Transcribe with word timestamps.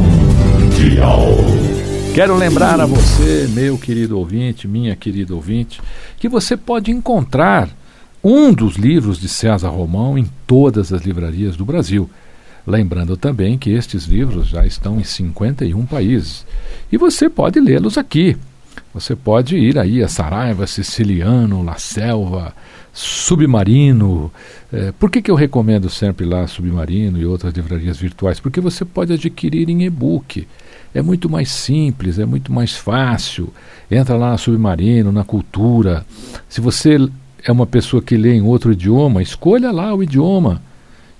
Mundial. 0.00 1.28
Quero 2.14 2.36
lembrar 2.36 2.80
a 2.80 2.86
você, 2.86 3.48
meu 3.50 3.76
querido 3.76 4.18
ouvinte, 4.18 4.68
minha 4.68 4.94
querida 4.94 5.34
ouvinte, 5.34 5.80
que 6.18 6.28
você 6.28 6.56
pode 6.56 6.90
encontrar 6.90 7.68
um 8.22 8.52
dos 8.52 8.76
livros 8.76 9.18
de 9.18 9.28
César 9.28 9.68
Romão 9.68 10.16
em 10.16 10.28
todas 10.46 10.92
as 10.92 11.02
livrarias 11.02 11.56
do 11.56 11.64
Brasil. 11.64 12.08
Lembrando 12.66 13.16
também 13.16 13.58
que 13.58 13.70
estes 13.70 14.04
livros 14.04 14.48
já 14.48 14.64
estão 14.64 14.98
em 14.98 15.04
51 15.04 15.84
países. 15.84 16.46
E 16.90 16.96
você 16.96 17.28
pode 17.28 17.60
lê-los 17.60 17.98
aqui. 17.98 18.36
Você 18.94 19.16
pode 19.16 19.56
ir 19.56 19.76
aí 19.76 20.04
a 20.04 20.08
Saraiva, 20.08 20.68
Siciliano, 20.68 21.64
La 21.64 21.76
Selva, 21.78 22.54
Submarino. 22.92 24.30
Eh, 24.72 24.92
por 24.96 25.10
que, 25.10 25.20
que 25.20 25.32
eu 25.32 25.34
recomendo 25.34 25.90
sempre 25.90 26.24
lá 26.24 26.46
Submarino 26.46 27.18
e 27.18 27.26
outras 27.26 27.52
livrarias 27.52 27.98
virtuais? 27.98 28.38
Porque 28.38 28.60
você 28.60 28.84
pode 28.84 29.12
adquirir 29.12 29.68
em 29.68 29.82
e-book. 29.82 30.46
É 30.94 31.02
muito 31.02 31.28
mais 31.28 31.50
simples, 31.50 32.20
é 32.20 32.24
muito 32.24 32.52
mais 32.52 32.76
fácil. 32.76 33.52
Entra 33.90 34.14
lá 34.14 34.30
na 34.30 34.38
Submarino, 34.38 35.10
na 35.10 35.24
Cultura. 35.24 36.06
Se 36.48 36.60
você 36.60 36.96
é 37.42 37.50
uma 37.50 37.66
pessoa 37.66 38.00
que 38.00 38.16
lê 38.16 38.34
em 38.34 38.42
outro 38.42 38.70
idioma, 38.70 39.20
escolha 39.20 39.72
lá 39.72 39.92
o 39.92 40.04
idioma. 40.04 40.62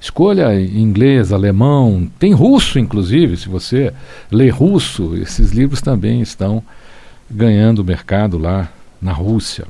Escolha 0.01 0.55
inglês, 0.61 1.33
alemão, 1.33 2.09
tem 2.21 2.33
russo 2.35 2.79
inclusive, 2.79 3.39
se 3.39 3.49
você 3.49 3.93
lê 4.31 4.51
russo, 4.51 5.17
esses 5.17 5.51
livros 5.51 5.81
também 5.81 6.21
estão 6.21 6.63
ganhando 7.35 7.85
mercado 7.85 8.39
lá 8.39 8.71
na 9.03 9.13
Rússia. 9.13 9.67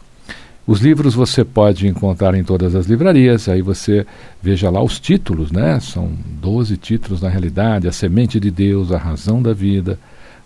Os 0.67 0.81
livros 0.81 1.15
você 1.15 1.45
pode 1.45 1.87
encontrar 1.87 2.35
em 2.35 2.45
todas 2.45 2.75
as 2.75 2.87
livrarias, 2.87 3.49
aí 3.49 3.61
você 3.61 4.07
veja 4.43 4.71
lá 4.71 4.83
os 4.83 4.99
títulos, 4.99 5.51
né? 5.51 5.79
São 5.81 6.11
12 6.41 6.77
títulos 6.77 7.21
na 7.21 7.29
realidade: 7.29 7.89
A 7.89 7.93
Semente 7.93 8.41
de 8.41 8.51
Deus, 8.51 8.93
A 8.93 8.99
Razão 8.99 9.43
da 9.43 9.53
Vida, 9.53 9.99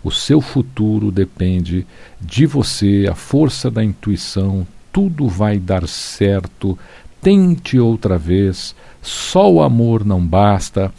O 0.03 0.11
Seu 0.11 0.41
Futuro 0.41 1.11
depende 1.11 1.85
de 2.19 2.45
você, 2.45 3.07
A 3.09 3.15
Força 3.15 3.71
da 3.71 3.83
Intuição, 3.83 4.67
Tudo 4.91 5.27
vai 5.27 5.57
dar 5.57 5.87
certo, 5.87 6.77
Tente 7.21 7.79
outra 7.79 8.17
vez, 8.17 8.75
Só 9.01 9.49
o 9.49 9.61
amor 9.61 10.05
não 10.05 10.25
basta. 10.25 10.91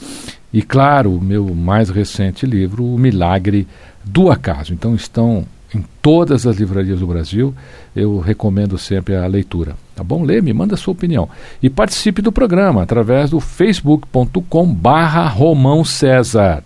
E 0.53 0.63
claro, 0.63 1.15
o 1.15 1.21
meu 1.21 1.55
mais 1.55 1.91
recente 1.91 2.47
livro, 2.47 2.85
O 2.85 2.99
Milagre 2.99 3.69
do 4.03 4.31
Acaso. 4.31 4.73
Então 4.73 4.95
estão 4.95 5.47
em 5.75 5.85
todas 6.03 6.47
as 6.47 6.57
livrarias 6.57 7.01
do 7.01 7.07
Brasil. 7.07 7.55
Eu 7.95 8.19
recomendo 8.19 8.77
sempre 8.79 9.17
a 9.17 9.27
leitura. 9.27 9.77
Tá 9.95 10.03
bom? 10.03 10.23
Lê, 10.23 10.41
me 10.41 10.53
manda 10.53 10.75
a 10.75 10.79
sua 10.79 10.93
opinião. 10.93 11.29
E 11.63 11.71
participe 11.71 12.23
do 12.23 12.33
programa 12.33 12.83
através 12.83 13.31
do 13.31 13.41
facebook.com 13.41 14.73
barra 14.75 15.27
Romão 15.29 15.85
César. 15.85 16.63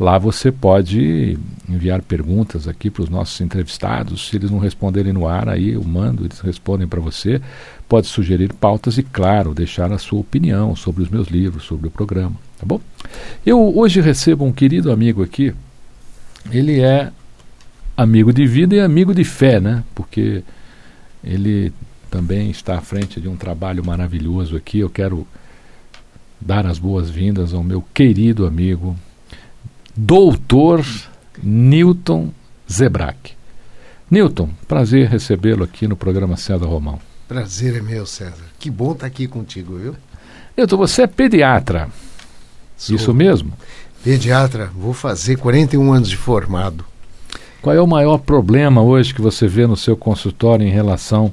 Lá 0.00 0.16
você 0.16 0.50
pode 0.50 1.38
enviar 1.68 2.00
perguntas 2.00 2.66
aqui 2.66 2.88
para 2.88 3.02
os 3.02 3.10
nossos 3.10 3.38
entrevistados. 3.42 4.28
Se 4.28 4.36
eles 4.36 4.50
não 4.50 4.58
responderem 4.58 5.12
no 5.12 5.28
ar, 5.28 5.46
aí 5.46 5.72
eu 5.72 5.84
mando, 5.84 6.24
eles 6.24 6.40
respondem 6.40 6.88
para 6.88 7.00
você. 7.00 7.38
Pode 7.86 8.06
sugerir 8.06 8.50
pautas 8.54 8.96
e, 8.96 9.02
claro, 9.02 9.52
deixar 9.52 9.92
a 9.92 9.98
sua 9.98 10.20
opinião 10.20 10.74
sobre 10.74 11.02
os 11.02 11.10
meus 11.10 11.28
livros, 11.28 11.64
sobre 11.64 11.88
o 11.88 11.90
programa. 11.90 12.32
Tá 12.58 12.64
bom? 12.64 12.80
Eu 13.44 13.76
hoje 13.76 14.00
recebo 14.00 14.42
um 14.42 14.52
querido 14.52 14.90
amigo 14.90 15.22
aqui. 15.22 15.52
Ele 16.50 16.80
é 16.80 17.12
amigo 18.00 18.32
de 18.32 18.46
vida 18.46 18.74
e 18.74 18.80
amigo 18.80 19.14
de 19.14 19.24
fé, 19.24 19.60
né? 19.60 19.84
Porque 19.94 20.42
ele 21.22 21.72
também 22.10 22.50
está 22.50 22.78
à 22.78 22.80
frente 22.80 23.20
de 23.20 23.28
um 23.28 23.36
trabalho 23.36 23.84
maravilhoso 23.84 24.56
aqui. 24.56 24.78
Eu 24.78 24.88
quero 24.88 25.26
dar 26.40 26.66
as 26.66 26.78
boas-vindas 26.78 27.52
ao 27.52 27.62
meu 27.62 27.84
querido 27.92 28.46
amigo, 28.46 28.96
doutor 29.94 30.84
Newton 31.42 32.32
Zebrac. 32.70 33.32
Newton, 34.10 34.48
prazer 34.66 35.08
recebê-lo 35.08 35.62
aqui 35.62 35.86
no 35.86 35.94
programa 35.94 36.36
César 36.36 36.66
Romão. 36.66 36.98
Prazer 37.28 37.76
é 37.76 37.80
meu, 37.82 38.06
César. 38.06 38.46
Que 38.58 38.70
bom 38.70 38.92
estar 38.92 39.06
aqui 39.06 39.28
contigo, 39.28 39.76
viu? 39.76 39.94
Newton, 40.56 40.76
você 40.78 41.02
é 41.02 41.06
pediatra. 41.06 41.88
Sou 42.76 42.96
Isso 42.96 43.12
mesmo? 43.12 43.52
Pediatra, 44.02 44.70
vou 44.74 44.94
fazer 44.94 45.36
41 45.36 45.92
anos 45.92 46.08
de 46.08 46.16
formado. 46.16 46.89
Qual 47.62 47.76
é 47.76 47.80
o 47.80 47.86
maior 47.86 48.18
problema 48.18 48.80
hoje 48.82 49.14
que 49.14 49.20
você 49.20 49.46
vê 49.46 49.66
no 49.66 49.76
seu 49.76 49.96
consultório 49.96 50.66
em 50.66 50.70
relação 50.70 51.32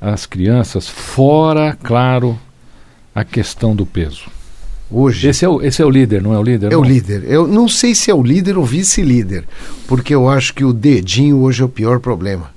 às 0.00 0.24
crianças, 0.24 0.86
fora, 0.88 1.76
claro, 1.82 2.38
a 3.12 3.24
questão 3.24 3.74
do 3.74 3.84
peso? 3.84 4.26
Hoje 4.90 5.28
Esse 5.28 5.44
é 5.44 5.48
o, 5.48 5.60
esse 5.60 5.82
é 5.82 5.84
o 5.84 5.90
líder, 5.90 6.22
não 6.22 6.32
é 6.32 6.38
o 6.38 6.42
líder? 6.42 6.72
é 6.72 6.76
o 6.76 6.80
não? 6.80 6.88
líder. 6.88 7.24
Eu 7.24 7.46
não 7.46 7.68
sei 7.68 7.94
se 7.94 8.10
é 8.10 8.14
o 8.14 8.22
líder 8.22 8.56
ou 8.56 8.64
vice-líder, 8.64 9.44
porque 9.86 10.14
eu 10.14 10.28
acho 10.28 10.54
que 10.54 10.64
o 10.64 10.72
dedinho 10.72 11.40
hoje 11.40 11.60
é 11.60 11.64
o 11.64 11.68
pior 11.68 11.98
problema. 11.98 12.50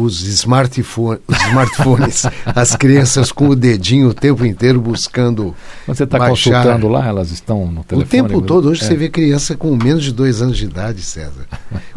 Os 0.00 0.22
smartphone, 0.22 1.18
os 1.26 1.36
smartphones, 1.48 2.26
as 2.46 2.76
crianças 2.76 3.32
com 3.32 3.48
o 3.48 3.56
dedinho 3.56 4.08
o 4.10 4.14
tempo 4.14 4.44
inteiro 4.46 4.80
buscando 4.80 5.54
Quando 5.84 5.96
você 5.96 6.04
está 6.04 6.28
consultando 6.28 6.88
lá, 6.88 7.06
elas 7.06 7.30
estão 7.32 7.66
no 7.70 7.80
O 7.80 7.84
telefone? 7.84 8.08
tempo 8.10 8.40
todo, 8.42 8.68
hoje 8.68 8.82
É. 8.82 8.86
você 8.86 8.96
vê 8.96 9.08
criança 9.08 9.56
com 9.56 9.74
menos 9.76 10.04
de 10.04 10.12
dois 10.12 10.40
anos 10.40 10.56
de 10.56 10.64
idade, 10.66 11.02
César, 11.02 11.46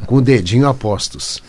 com 0.07 0.16
o 0.16 0.22
dedinho 0.22 0.67
a 0.67 0.73
postos. 0.73 1.41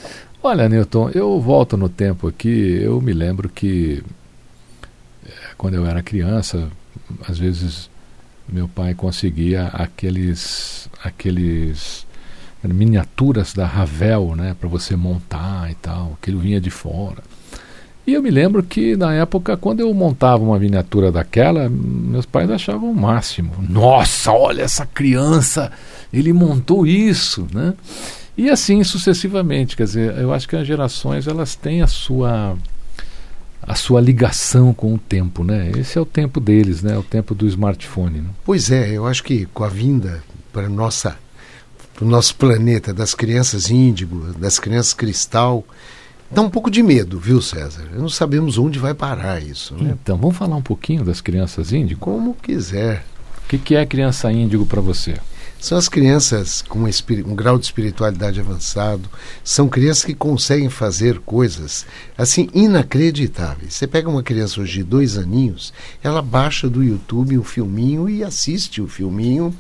Olha, 0.43 0.69
Newton, 0.69 1.11
eu 1.15 1.41
volto 1.41 1.77
no 1.77 1.89
tempo 1.89 2.27
aqui, 2.29 2.81
eu 2.83 3.01
me 3.01 3.12
lembro 3.12 3.49
que 3.49 4.03
eh, 5.25 5.31
quando 5.57 5.75
eu 5.75 5.87
era 5.87 6.03
criança, 6.03 6.69
às 7.29 7.39
vezes 7.39 7.89
meu 8.49 8.69
pai 8.69 8.93
conseguia 8.93 9.69
aqueles 9.69 10.88
aqueles 11.03 12.05
miniaturas 12.69 13.53
da 13.53 13.67
Ravel, 13.67 14.35
né, 14.37 14.55
para 14.59 14.69
você 14.69 14.97
montar 14.97 15.70
e 15.70 15.75
tal, 15.75 16.17
aquilo 16.20 16.41
vinha 16.41 16.61
de 16.61 16.70
fora. 16.70 17.23
E 18.06 18.14
eu 18.14 18.23
me 18.23 18.31
lembro 18.31 18.62
que 18.62 18.97
na 18.97 19.14
época, 19.14 19.56
quando 19.56 19.81
eu 19.81 19.94
montava 19.94 20.43
uma 20.43 20.59
miniatura 20.59 21.12
daquela, 21.12 21.69
meus 21.69 22.26
pais 22.26 22.50
achavam 22.50 22.91
o 22.91 22.94
máximo. 22.94 23.53
Nossa, 23.61 24.32
olha 24.32 24.62
essa 24.62 24.85
criança, 24.85 25.70
ele 26.12 26.32
montou 26.32 26.85
isso, 26.85 27.47
né? 27.55 27.75
E 28.37 28.50
assim 28.50 28.82
sucessivamente, 28.82 29.76
quer 29.76 29.85
dizer, 29.85 30.19
eu 30.19 30.32
acho 30.32 30.49
que 30.49 30.56
as 30.56 30.67
gerações 30.67 31.29
elas 31.29 31.55
têm 31.55 31.82
a 31.82 31.87
sua 31.87 32.56
a 33.64 33.76
sua 33.76 34.00
ligação 34.00 34.75
com 34.75 34.94
o 34.94 34.99
tempo, 34.99 35.44
né? 35.44 35.70
Esse 35.76 35.97
é 35.97 36.00
o 36.00 36.06
tempo 36.06 36.41
deles, 36.41 36.82
né? 36.82 36.99
O 36.99 37.03
tempo 37.03 37.32
do 37.32 37.47
smartphone. 37.47 38.20
Né? 38.20 38.29
Pois 38.44 38.73
é, 38.73 38.91
eu 38.91 39.06
acho 39.06 39.23
que 39.23 39.47
com 39.47 39.62
a 39.62 39.69
vinda 39.69 40.25
para 40.53 40.69
nossa 40.69 41.17
para 41.94 42.05
o 42.05 42.09
nosso 42.09 42.35
planeta 42.37 42.93
das 42.93 43.15
crianças 43.15 43.71
índigo, 43.71 44.33
das 44.35 44.59
crianças 44.59 44.94
cristal, 44.94 45.65
dá 46.31 46.43
um 46.43 46.50
pouco 46.50 46.71
de 46.71 46.83
medo, 46.83 47.19
viu, 47.19 47.41
César? 47.41 47.89
Não 47.94 48.09
sabemos 48.09 48.59
onde 48.59 48.79
vai 48.79 48.94
parar 48.94 49.43
isso, 49.43 49.75
né? 49.75 49.97
Então, 50.03 50.17
vamos 50.17 50.37
falar 50.37 50.56
um 50.56 50.62
pouquinho 50.62 51.05
das 51.05 51.21
crianças 51.21 51.73
índigo? 51.73 52.00
Como 52.00 52.35
quiser. 52.35 53.05
O 53.44 53.49
que, 53.49 53.59
que 53.59 53.75
é 53.75 53.85
criança 53.85 54.33
índigo 54.33 54.65
para 54.65 54.81
você? 54.81 55.15
São 55.62 55.79
as 55.79 55.89
crianças 55.89 56.61
com 56.61 56.81
um, 56.81 57.35
grau 57.37 57.56
de 57.56 57.67
espiritualidade 57.67 58.41
avançado, 58.41 59.09
são 59.45 59.69
crianças 59.69 60.05
que 60.05 60.12
conseguem 60.12 60.69
fazer 60.69 61.21
coisas 61.21 61.87
assim 62.19 62.49
inacreditáveis. 62.53 63.75
Você 63.75 63.87
pega 63.87 64.11
uma 64.11 64.25
criança 64.25 64.61
hoje 64.61 64.79
de 64.79 64.83
dois 64.83 65.17
aninhos, 65.17 65.73
ela 66.03 66.21
baixa 66.21 66.69
do 66.69 66.83
YouTube 66.83 67.38
um 67.38 67.45
filminho 67.45 68.09
e 68.09 68.25
assiste 68.25 68.83
o 68.83 68.88
filminho 68.88 69.55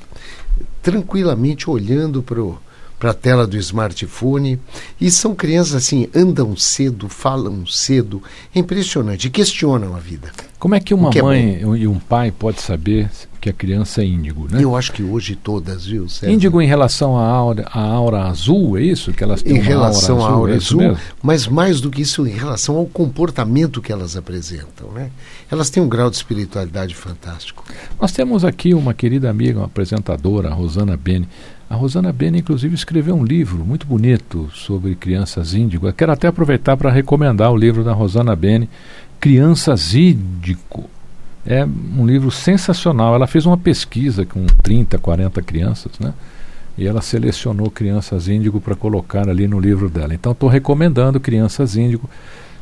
tranquilamente 0.82 1.70
olhando 1.70 2.22
para 2.22 2.42
o 2.42 2.58
para 3.02 3.10
a 3.10 3.14
tela 3.14 3.48
do 3.48 3.56
smartphone. 3.56 4.60
E 5.00 5.10
são 5.10 5.34
crianças 5.34 5.74
assim, 5.74 6.08
andam 6.14 6.56
cedo, 6.56 7.08
falam 7.08 7.66
cedo. 7.66 8.22
É 8.54 8.60
impressionante, 8.60 9.28
questionam 9.28 9.96
a 9.96 9.98
vida. 9.98 10.30
Como 10.56 10.76
é 10.76 10.78
que 10.78 10.94
uma 10.94 11.10
que 11.10 11.18
é 11.18 11.22
mãe 11.22 11.56
é 11.56 11.62
e 11.62 11.88
um 11.88 11.98
pai 11.98 12.30
pode 12.30 12.60
saber 12.60 13.10
que 13.40 13.50
a 13.50 13.52
criança 13.52 14.02
é 14.02 14.04
índigo, 14.04 14.46
né? 14.48 14.62
Eu 14.62 14.76
acho 14.76 14.92
que 14.92 15.02
hoje 15.02 15.34
todas, 15.34 15.84
viu, 15.84 16.08
César? 16.08 16.30
Índigo 16.30 16.62
em 16.62 16.66
relação 16.68 17.18
à 17.18 17.26
aura, 17.26 17.66
à 17.72 17.80
aura 17.80 18.22
azul, 18.28 18.78
é 18.78 18.82
isso? 18.82 19.12
Que 19.12 19.24
elas 19.24 19.42
têm 19.42 19.56
em 19.56 19.60
relação 19.60 20.24
à 20.24 20.30
aura 20.30 20.54
azul, 20.54 20.80
é 20.80 20.86
azul 20.86 20.98
mas 21.20 21.48
mais 21.48 21.80
do 21.80 21.90
que 21.90 22.02
isso, 22.02 22.24
em 22.24 22.30
relação 22.30 22.76
ao 22.76 22.86
comportamento 22.86 23.82
que 23.82 23.90
elas 23.90 24.16
apresentam, 24.16 24.92
né? 24.92 25.10
Elas 25.50 25.70
têm 25.70 25.82
um 25.82 25.88
grau 25.88 26.08
de 26.08 26.14
espiritualidade 26.14 26.94
fantástico. 26.94 27.64
Nós 28.00 28.12
temos 28.12 28.44
aqui 28.44 28.72
uma 28.72 28.94
querida 28.94 29.28
amiga, 29.28 29.58
uma 29.58 29.66
apresentadora, 29.66 30.50
a 30.50 30.54
Rosana 30.54 30.96
Beni. 30.96 31.26
A 31.72 31.74
Rosana 31.74 32.12
Beni, 32.12 32.40
inclusive, 32.40 32.74
escreveu 32.74 33.14
um 33.14 33.24
livro 33.24 33.64
muito 33.64 33.86
bonito 33.86 34.50
sobre 34.52 34.94
crianças 34.94 35.54
índigo. 35.54 35.88
Eu 35.88 35.92
quero 35.94 36.12
até 36.12 36.28
aproveitar 36.28 36.76
para 36.76 36.90
recomendar 36.90 37.50
o 37.50 37.56
livro 37.56 37.82
da 37.82 37.94
Rosana 37.94 38.36
Beni, 38.36 38.68
Crianças 39.18 39.94
Índigo. 39.94 40.90
É 41.46 41.64
um 41.64 42.06
livro 42.06 42.30
sensacional. 42.30 43.14
Ela 43.14 43.26
fez 43.26 43.46
uma 43.46 43.56
pesquisa 43.56 44.26
com 44.26 44.44
30, 44.62 44.98
40 44.98 45.40
crianças, 45.40 45.92
né? 45.98 46.12
E 46.76 46.86
ela 46.86 47.00
selecionou 47.00 47.70
crianças 47.70 48.28
índigo 48.28 48.60
para 48.60 48.74
colocar 48.74 49.26
ali 49.26 49.48
no 49.48 49.58
livro 49.58 49.88
dela. 49.88 50.12
Então, 50.12 50.32
estou 50.32 50.50
recomendando 50.50 51.18
Crianças 51.18 51.74
Índigo 51.74 52.06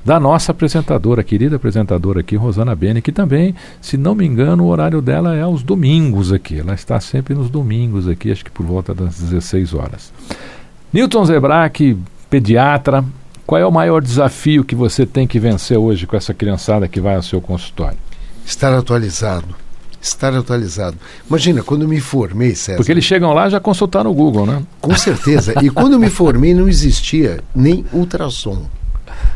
da 0.04 0.18
nossa 0.18 0.52
apresentadora, 0.52 1.22
querida 1.22 1.56
apresentadora 1.56 2.20
aqui, 2.20 2.36
Rosana 2.36 2.74
Bene, 2.74 3.02
que 3.02 3.12
também, 3.12 3.54
se 3.80 3.96
não 3.96 4.14
me 4.14 4.26
engano, 4.26 4.64
o 4.64 4.68
horário 4.68 5.02
dela 5.02 5.36
é 5.36 5.42
aos 5.42 5.62
domingos 5.62 6.32
aqui. 6.32 6.58
Ela 6.58 6.74
está 6.74 6.98
sempre 7.00 7.34
nos 7.34 7.50
domingos 7.50 8.08
aqui, 8.08 8.32
acho 8.32 8.44
que 8.44 8.50
por 8.50 8.64
volta 8.64 8.94
das 8.94 9.20
16 9.20 9.74
horas. 9.74 10.12
Newton 10.92 11.24
Zebrack, 11.24 11.96
pediatra, 12.28 13.04
qual 13.46 13.60
é 13.60 13.66
o 13.66 13.70
maior 13.70 14.00
desafio 14.02 14.64
que 14.64 14.74
você 14.74 15.04
tem 15.04 15.26
que 15.26 15.38
vencer 15.38 15.76
hoje 15.76 16.06
com 16.06 16.16
essa 16.16 16.32
criançada 16.32 16.88
que 16.88 17.00
vai 17.00 17.16
ao 17.16 17.22
seu 17.22 17.40
consultório? 17.40 17.98
Estar 18.44 18.72
atualizado. 18.72 19.54
Estar 20.00 20.34
atualizado. 20.34 20.96
Imagina, 21.28 21.62
quando 21.62 21.82
eu 21.82 21.88
me 21.88 22.00
formei, 22.00 22.54
César. 22.54 22.78
Porque 22.78 22.90
eles 22.90 23.04
chegam 23.04 23.34
lá 23.34 23.50
já 23.50 23.60
consultaram 23.60 24.10
o 24.10 24.14
Google, 24.14 24.46
né? 24.46 24.62
Com 24.80 24.96
certeza. 24.96 25.52
E 25.62 25.68
quando 25.68 25.92
eu 25.92 25.98
me 25.98 26.08
formei, 26.08 26.54
não 26.54 26.68
existia 26.68 27.44
nem 27.54 27.84
ultrassom. 27.92 28.66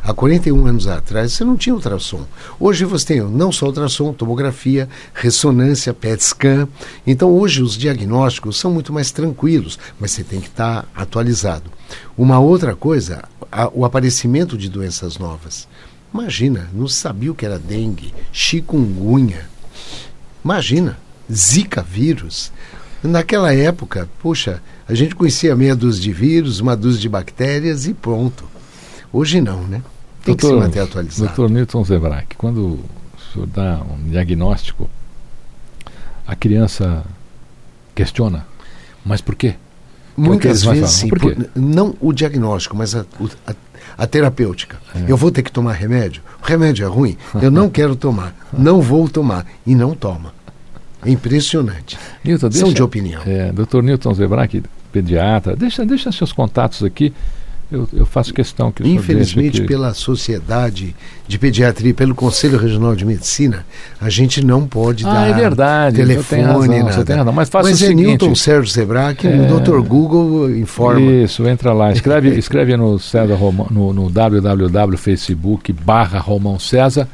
Há 0.02 0.12
41 0.12 0.66
anos 0.66 0.86
atrás 0.86 1.32
você 1.32 1.44
não 1.44 1.56
tinha 1.56 1.74
ultrassom. 1.74 2.24
Hoje 2.58 2.84
você 2.84 3.06
tem 3.06 3.20
não 3.20 3.52
só 3.52 3.66
ultrassom, 3.66 4.12
tomografia, 4.12 4.88
ressonância, 5.14 5.94
PET 5.94 6.22
scan. 6.22 6.68
Então 7.06 7.30
hoje 7.30 7.62
os 7.62 7.76
diagnósticos 7.76 8.58
são 8.58 8.72
muito 8.72 8.92
mais 8.92 9.10
tranquilos, 9.10 9.78
mas 9.98 10.12
você 10.12 10.24
tem 10.24 10.40
que 10.40 10.48
estar 10.48 10.86
atualizado. 10.94 11.70
Uma 12.16 12.38
outra 12.38 12.74
coisa, 12.74 13.24
a, 13.50 13.68
o 13.72 13.84
aparecimento 13.84 14.58
de 14.58 14.68
doenças 14.68 15.18
novas. 15.18 15.68
Imagina, 16.12 16.68
não 16.72 16.86
sabia 16.86 17.32
o 17.32 17.34
que 17.34 17.44
era 17.44 17.58
dengue, 17.58 18.14
chikungunya. 18.32 19.48
Imagina, 20.44 20.98
zika 21.32 21.82
vírus. 21.82 22.52
Naquela 23.02 23.52
época, 23.52 24.08
puxa, 24.20 24.62
a 24.88 24.94
gente 24.94 25.14
conhecia 25.14 25.56
meia 25.56 25.74
dúzia 25.74 26.02
de 26.02 26.12
vírus, 26.12 26.60
uma 26.60 26.76
dúzia 26.76 27.00
de 27.00 27.08
bactérias 27.08 27.86
e 27.86 27.94
pronto. 27.94 28.53
Hoje 29.14 29.40
não, 29.40 29.62
né? 29.62 29.80
Tem 30.24 30.34
doutor, 30.34 30.48
que 30.48 30.54
se 30.54 30.60
manter 30.60 30.80
atualizado. 30.80 31.26
Doutor 31.28 31.48
Newton 31.48 31.84
Zebrack, 31.84 32.36
quando 32.36 32.58
o 32.58 32.84
senhor 33.32 33.46
dá 33.46 33.80
um 33.88 34.10
diagnóstico, 34.10 34.90
a 36.26 36.34
criança 36.34 37.04
questiona, 37.94 38.44
mas 39.04 39.20
por 39.20 39.36
quê? 39.36 39.54
Muitas 40.16 40.64
vezes 40.64 40.90
sim, 40.90 41.08
por 41.08 41.20
não 41.54 41.94
o 42.00 42.12
diagnóstico, 42.12 42.76
mas 42.76 42.96
a, 42.96 43.06
a, 43.46 43.54
a 43.98 44.06
terapêutica. 44.06 44.78
É. 44.92 45.04
Eu 45.06 45.16
vou 45.16 45.30
ter 45.30 45.42
que 45.42 45.52
tomar 45.52 45.74
remédio? 45.74 46.20
O 46.42 46.46
remédio 46.46 46.84
é 46.84 46.88
ruim? 46.88 47.16
Eu 47.40 47.52
não 47.52 47.70
quero 47.70 47.94
tomar, 47.94 48.34
não 48.52 48.80
vou 48.80 49.08
tomar 49.08 49.46
e 49.64 49.76
não 49.76 49.94
toma. 49.94 50.34
É 51.04 51.10
impressionante. 51.10 51.96
Newton, 52.24 52.50
São 52.50 52.62
deixa, 52.62 52.74
de 52.74 52.82
opinião. 52.82 53.22
É, 53.24 53.52
doutor 53.52 53.80
Newton 53.80 54.12
Zebrack, 54.12 54.60
pediatra, 54.90 55.54
deixa, 55.54 55.86
deixa 55.86 56.10
seus 56.10 56.32
contatos 56.32 56.82
aqui 56.82 57.12
eu, 57.70 57.88
eu, 57.92 58.06
faço 58.06 58.32
questão 58.32 58.70
que 58.70 58.82
o 58.82 58.86
Infelizmente, 58.86 59.62
pela 59.62 59.94
Sociedade 59.94 60.94
de 61.26 61.38
Pediatria, 61.38 61.94
pelo 61.94 62.14
Conselho 62.14 62.58
Regional 62.58 62.94
de 62.94 63.04
Medicina, 63.04 63.64
a 64.00 64.08
gente 64.08 64.44
não 64.44 64.66
pode 64.66 65.04
ah, 65.06 65.12
dar 65.12 65.30
é 65.30 65.32
verdade, 65.32 65.96
telefone, 65.96 66.42
razão, 66.42 66.84
nada. 66.84 67.04
Tem 67.04 67.16
razão, 67.16 67.32
mas 67.32 67.48
faça 67.48 67.68
mas 67.68 67.80
o 67.80 67.84
é 67.84 67.88
seguinte, 67.88 68.06
Newton 68.06 68.34
Sérgio 68.34 68.72
Zebrac, 68.72 69.26
é, 69.26 69.30
o 69.30 69.60
Dr. 69.60 69.80
Google 69.80 70.50
informa. 70.50 71.00
Isso, 71.00 71.46
entra 71.46 71.72
lá, 71.72 71.92
escreve, 71.92 72.30
escreve 72.38 72.76
no, 72.76 72.98
César 72.98 73.34
Romão, 73.34 73.66
no, 73.70 73.92
no 73.92 74.10
www.facebook 74.10 75.72
barra 75.72 76.18
Romão 76.18 76.58
César 76.58 77.08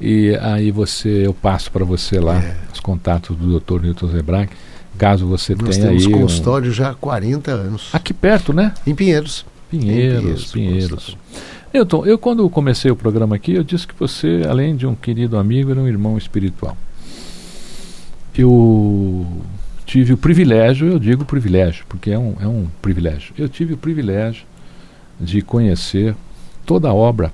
e 0.00 0.36
aí 0.40 0.70
você 0.70 1.26
eu 1.26 1.32
passo 1.32 1.70
para 1.70 1.84
você 1.84 2.18
lá 2.18 2.36
é. 2.36 2.56
os 2.72 2.80
contatos 2.80 3.36
do 3.36 3.58
Dr. 3.60 3.80
Newton 3.80 4.08
Zebrac 4.08 4.50
caso 4.98 5.26
você 5.26 5.54
Nós 5.54 5.76
tenha 5.76 5.88
temos 5.88 6.06
aí 6.06 6.12
consultório 6.12 6.70
um... 6.70 6.72
já 6.72 6.90
há 6.90 6.94
40 6.94 7.50
anos. 7.50 7.88
Aqui 7.92 8.14
perto, 8.14 8.52
né? 8.52 8.72
Em 8.86 8.94
Pinheiros. 8.94 9.44
Pinheiros, 9.78 10.52
Pinheiros. 10.52 11.16
Newton, 11.72 12.06
eu 12.06 12.18
quando 12.18 12.48
comecei 12.48 12.90
o 12.90 12.96
programa 12.96 13.34
aqui, 13.36 13.52
eu 13.52 13.64
disse 13.64 13.86
que 13.86 13.94
você, 13.98 14.42
além 14.48 14.76
de 14.76 14.86
um 14.86 14.94
querido 14.94 15.36
amigo, 15.36 15.70
era 15.70 15.80
um 15.80 15.88
irmão 15.88 16.16
espiritual. 16.16 16.76
Eu 18.36 19.26
tive 19.84 20.12
o 20.12 20.16
privilégio, 20.16 20.88
eu 20.88 20.98
digo 20.98 21.24
privilégio, 21.24 21.84
porque 21.88 22.10
é 22.10 22.18
um, 22.18 22.34
é 22.40 22.46
um 22.46 22.66
privilégio. 22.80 23.34
Eu 23.36 23.48
tive 23.48 23.74
o 23.74 23.76
privilégio 23.76 24.44
de 25.20 25.42
conhecer 25.42 26.14
toda 26.64 26.88
a 26.88 26.94
obra 26.94 27.32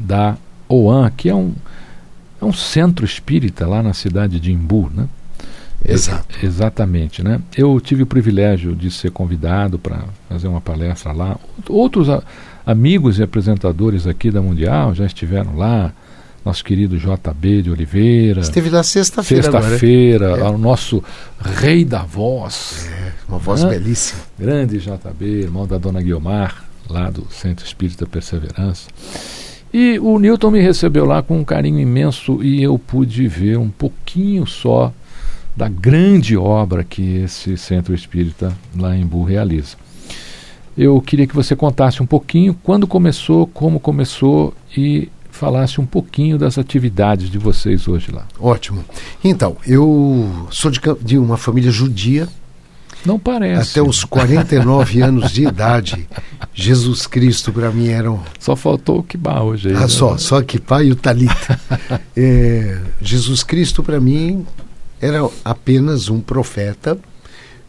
da 0.00 0.36
OAN, 0.68 1.10
que 1.16 1.28
é 1.28 1.34
um, 1.34 1.54
é 2.40 2.44
um 2.44 2.52
centro 2.52 3.04
espírita 3.04 3.66
lá 3.66 3.82
na 3.82 3.92
cidade 3.94 4.38
de 4.40 4.52
Imbu, 4.52 4.90
né? 4.94 5.08
Exato. 5.92 6.36
exatamente, 6.42 7.22
né? 7.22 7.40
Eu 7.56 7.80
tive 7.80 8.02
o 8.02 8.06
privilégio 8.06 8.74
de 8.74 8.90
ser 8.90 9.10
convidado 9.10 9.78
para 9.78 10.04
fazer 10.28 10.48
uma 10.48 10.60
palestra 10.60 11.12
lá. 11.12 11.38
Outros 11.68 12.08
amigos 12.64 13.18
e 13.18 13.22
apresentadores 13.22 14.06
aqui 14.06 14.30
da 14.30 14.42
Mundial 14.42 14.94
já 14.94 15.06
estiveram 15.06 15.56
lá. 15.56 15.92
Nosso 16.44 16.64
querido 16.64 16.96
JB 16.96 17.62
de 17.62 17.70
Oliveira. 17.72 18.40
Esteve 18.40 18.70
lá 18.70 18.80
sexta-feira. 18.84 19.42
Sexta-feira, 19.42 20.26
é. 20.38 20.42
o 20.44 20.56
nosso 20.56 21.02
rei 21.40 21.84
da 21.84 22.04
voz. 22.04 22.88
É, 22.88 23.12
uma 23.28 23.38
voz 23.38 23.64
né? 23.64 23.70
belíssima. 23.70 24.20
Grande 24.38 24.78
JB, 24.78 25.24
irmão 25.24 25.66
da 25.66 25.76
dona 25.76 26.00
Guiomar, 26.00 26.64
lá 26.88 27.10
do 27.10 27.26
Centro 27.32 27.66
Espírita 27.66 28.06
Perseverança. 28.06 28.88
E 29.74 29.98
o 29.98 30.20
Newton 30.20 30.52
me 30.52 30.60
recebeu 30.60 31.04
lá 31.04 31.20
com 31.20 31.36
um 31.38 31.44
carinho 31.44 31.80
imenso 31.80 32.40
e 32.42 32.62
eu 32.62 32.78
pude 32.78 33.26
ver 33.26 33.58
um 33.58 33.68
pouquinho 33.68 34.46
só 34.46 34.92
da 35.56 35.68
grande 35.68 36.36
obra 36.36 36.84
que 36.84 37.16
esse 37.16 37.56
centro 37.56 37.94
espírita 37.94 38.52
lá 38.76 38.94
em 38.94 39.06
Bu 39.06 39.24
realiza. 39.24 39.76
Eu 40.76 41.00
queria 41.00 41.26
que 41.26 41.34
você 41.34 41.56
contasse 41.56 42.02
um 42.02 42.06
pouquinho 42.06 42.54
quando 42.62 42.86
começou, 42.86 43.46
como 43.46 43.80
começou 43.80 44.52
e 44.76 45.08
falasse 45.30 45.80
um 45.80 45.86
pouquinho 45.86 46.36
das 46.36 46.58
atividades 46.58 47.30
de 47.30 47.38
vocês 47.38 47.88
hoje 47.88 48.10
lá. 48.12 48.26
Ótimo. 48.38 48.84
Então, 49.24 49.56
eu 49.66 50.46
sou 50.50 50.70
de, 50.70 50.80
de 51.00 51.16
uma 51.16 51.38
família 51.38 51.70
judia. 51.70 52.28
Não 53.04 53.18
parece. 53.18 53.78
Até 53.78 53.88
os 53.88 54.04
49 54.04 55.00
anos 55.00 55.30
de 55.30 55.44
idade, 55.46 56.06
Jesus 56.52 57.06
Cristo 57.06 57.52
para 57.52 57.70
mim 57.70 57.88
era 57.88 58.10
um... 58.10 58.18
Só 58.38 58.56
faltou 58.56 58.98
o 58.98 59.02
kibá 59.02 59.40
hoje. 59.40 59.68
Aí, 59.68 59.76
ah, 59.76 59.80
né? 59.80 59.88
só, 59.88 60.18
só 60.18 60.42
kibá 60.42 60.82
e 60.82 60.90
o 60.90 60.96
talita. 60.96 61.60
é, 62.16 62.80
Jesus 63.00 63.42
Cristo 63.42 63.82
para 63.82 64.00
mim 64.00 64.44
era 65.00 65.28
apenas 65.44 66.08
um 66.08 66.20
profeta, 66.20 66.98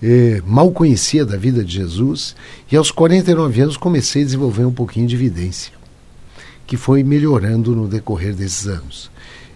eh, 0.02 0.42
mal 0.46 0.72
conhecia 0.72 1.26
da 1.26 1.38
vida 1.38 1.64
de 1.64 1.74
Jesus, 1.74 2.36
e 2.72 2.76
aos 2.76 2.92
49 2.92 3.62
anos 3.62 3.78
comecei 3.78 4.22
a 4.22 4.26
desenvolver 4.26 4.66
um 4.66 4.72
pouquinho 4.72 5.08
de 5.08 5.16
evidência, 5.16 5.74
que 6.66 6.78
foi 6.78 7.04
melhorando 7.04 7.76
no 7.76 7.88
decorrer 7.88 8.34
desses 8.34 8.68
anos. 8.68 9.12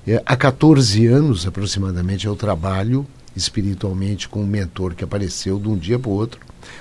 Eh, 0.06 0.22
há 0.26 0.36
14 0.36 1.06
anos 1.08 1.48
aproximadamente 1.48 2.26
eu 2.26 2.36
trabalho 2.36 3.06
espiritualmente 3.36 4.28
com 4.28 4.42
um 4.42 4.48
mentor 4.48 4.94
que 4.94 5.04
apareceu 5.04 5.58
de 5.58 5.70
um 5.70 5.78
dia 5.78 5.98
para 5.98 6.10
o 6.10 6.14
outro. 6.14 6.40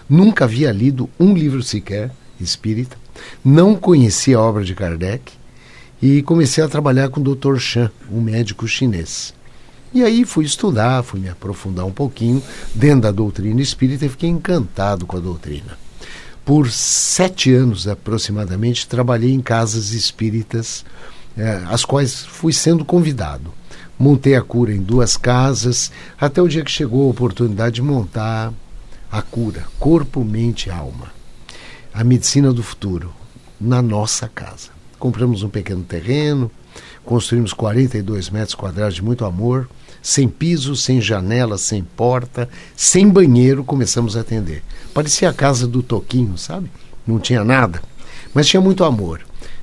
Nunca 0.09 0.44
havia 0.44 0.73
lido 0.73 1.09
um 1.18 1.35
livro 1.35 1.62
sequer 1.62 2.11
espírita, 2.40 2.97
não 3.44 3.76
conhecia 3.76 4.37
a 4.37 4.40
obra 4.40 4.64
de 4.64 4.75
Kardec 4.75 5.32
e 6.02 6.23
comecei 6.23 6.64
a 6.64 6.68
trabalhar 6.68 7.11
com 7.11 7.20
o 7.20 7.35
Dr. 7.37 7.59
Chan, 7.59 7.90
um 8.11 8.20
médico 8.20 8.66
chinês 8.66 9.35
E 9.92 10.04
aí 10.04 10.25
fui 10.25 10.44
estudar, 10.44 11.02
fui 11.02 11.18
me 11.18 11.28
aprofundar 11.28 11.85
um 11.85 11.90
pouquinho 11.90 12.40
dentro 12.73 13.02
da 13.02 13.11
doutrina 13.11 13.61
espírita 13.61 14.06
e 14.06 14.09
fiquei 14.09 14.28
encantado 14.28 15.04
com 15.04 15.16
a 15.16 15.20
doutrina. 15.20 15.76
Por 16.44 16.70
sete 16.70 17.52
anos 17.52 17.88
aproximadamente, 17.88 18.87
trabalhei 18.87 19.32
em 19.32 19.40
casas 19.40 19.90
espíritas, 19.92 20.85
eh, 21.37 21.62
as 21.68 21.85
quais 21.85 22.25
fui 22.25 22.52
sendo 22.52 22.85
convidado. 22.85 23.52
Montei 23.99 24.37
a 24.37 24.42
cura 24.42 24.73
em 24.73 24.80
duas 24.80 25.16
casas, 25.16 25.90
até 26.18 26.40
o 26.40 26.49
dia 26.49 26.64
que 26.64 26.70
chegou 26.70 27.06
a 27.06 27.11
oportunidade 27.11 27.76
de 27.76 27.82
montar 27.82 28.52
a 29.11 29.20
cura, 29.20 29.64
corpo, 29.78 30.25
mente 30.25 30.66
e 30.66 30.70
alma. 30.70 31.12
A 31.92 32.04
medicina 32.04 32.52
do 32.52 32.62
futuro, 32.62 33.12
na 33.61 33.82
nossa 33.82 34.28
casa. 34.28 34.70
Compramos 34.99 35.42
um 35.42 35.49
pequeno 35.49 35.82
terreno, 35.82 36.50
construímos 37.04 37.52
42 37.52 38.30
metros 38.30 38.54
quadrados 38.54 38.94
de 38.94 39.02
muito 39.02 39.25
amor, 39.25 39.68
sem 40.02 40.28
piso, 40.28 40.75
sem 40.76 41.00
janela, 41.00 41.59
sem 41.59 41.83
porta, 41.83 42.49
sem 42.76 43.09
banheiro, 43.09 43.64
começamos 43.64 44.16
a 44.16 44.21
atender. 44.21 44.62
Parecia 44.95 45.28
a 45.28 45.35
casa 45.35 45.66
do 45.66 45.83
Toquinho, 45.83 46.37
sabe? 46.37 46.71
Não 47.07 47.19
tinha 47.19 47.45
nada, 47.45 47.83
mas 48.35 48.47
tinha 48.47 48.61
muito 48.61 48.85
amor. 48.85 49.21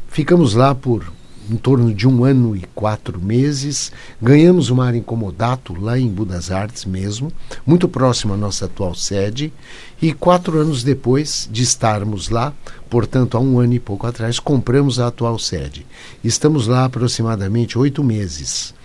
Ficamos 0.08 0.54
lá 0.54 0.74
por 0.74 1.18
em 1.50 1.56
torno 1.56 1.94
de 1.94 2.08
um 2.08 2.24
ano 2.24 2.56
e 2.56 2.64
quatro 2.76 3.22
meses. 3.22 3.92
Ganhamos 4.22 4.70
uma 4.70 4.86
área 4.86 4.98
incomodato 4.98 5.80
lá 5.80 5.98
em 5.98 6.08
Budas 6.10 6.52
Artes 6.52 6.86
mesmo, 6.86 7.32
muito 7.66 7.88
próximo 7.88 8.34
à 8.34 8.38
nossa 8.38 8.66
atual 8.66 8.94
sede. 8.94 9.54
E 10.02 10.14
quatro 10.14 10.60
anos 10.60 10.84
depois 10.84 11.48
de 11.52 11.64
estarmos 11.64 12.30
lá, 12.30 12.54
portanto 12.90 13.38
há 13.38 13.40
um 13.40 13.60
ano 13.60 13.74
e 13.74 13.80
pouco 13.80 14.06
atrás, 14.06 14.40
compramos 14.40 15.00
a 15.00 15.08
atual 15.08 15.40
sede. 15.40 15.86
Estamos 16.24 16.68
lá 16.68 16.86
aproximadamente 16.86 17.78
oito 17.78 18.04
meses 18.04 18.76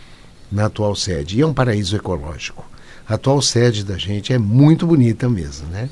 na 0.53 0.67
atual 0.67 0.95
sede. 0.95 1.39
E 1.39 1.41
é 1.41 1.47
um 1.47 1.55
paraíso 1.55 1.97
ecológico. 1.97 2.65
A 3.09 3.15
atual 3.15 3.41
sede 3.43 3.85
da 3.85 3.97
gente 3.97 4.33
é 4.33 4.39
muito 4.39 4.87
bonita 4.87 5.29
mesmo, 5.29 5.67
né? 5.69 5.89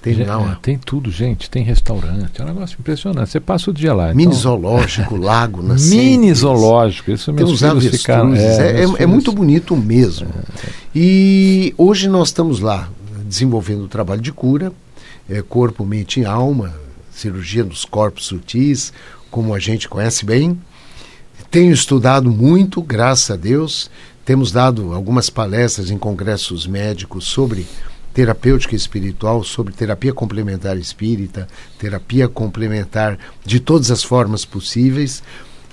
Tem, 0.00 0.14
não, 0.24 0.52
é, 0.52 0.58
tem 0.62 0.78
tudo, 0.78 1.10
gente. 1.10 1.50
Tem 1.50 1.62
restaurante. 1.64 2.40
É 2.40 2.44
um 2.44 2.46
negócio 2.46 2.76
impressionante. 2.78 3.30
Você 3.30 3.40
passa 3.40 3.70
o 3.70 3.74
dia 3.74 3.92
lá. 3.92 4.14
Mini 4.14 4.26
então... 4.26 4.38
zoológico, 4.38 5.16
lago 5.18 5.60
na 5.60 5.74
Mini 5.74 6.32
zoológico. 6.32 7.10
Isso 7.10 7.32
tem 7.32 7.44
os. 7.44 7.60
Ficaram, 7.90 8.34
é, 8.34 8.38
é, 8.38 8.84
é, 8.84 9.02
é, 9.02 9.06
muito 9.06 9.32
bonito 9.32 9.76
mesmo. 9.76 10.28
É. 10.28 10.70
E 10.94 11.74
hoje 11.76 12.08
nós 12.08 12.28
estamos 12.28 12.60
lá 12.60 12.88
desenvolvendo 13.24 13.84
o 13.84 13.88
trabalho 13.88 14.20
de 14.20 14.32
cura, 14.32 14.72
é, 15.28 15.42
corpo, 15.42 15.84
mente 15.84 16.20
e 16.20 16.24
alma, 16.24 16.72
cirurgia 17.10 17.64
dos 17.64 17.84
corpos 17.84 18.26
sutis, 18.26 18.92
como 19.30 19.52
a 19.52 19.58
gente 19.58 19.88
conhece 19.88 20.24
bem. 20.24 20.58
Tenho 21.50 21.72
estudado 21.72 22.30
muito, 22.30 22.82
graças 22.82 23.30
a 23.30 23.36
Deus. 23.36 23.90
Temos 24.22 24.52
dado 24.52 24.92
algumas 24.92 25.30
palestras 25.30 25.90
em 25.90 25.96
congressos 25.96 26.66
médicos 26.66 27.24
sobre 27.24 27.66
terapêutica 28.12 28.76
espiritual, 28.76 29.42
sobre 29.42 29.72
terapia 29.72 30.12
complementar 30.12 30.76
espírita, 30.76 31.48
terapia 31.78 32.28
complementar 32.28 33.18
de 33.46 33.60
todas 33.60 33.90
as 33.90 34.02
formas 34.02 34.44
possíveis. 34.44 35.22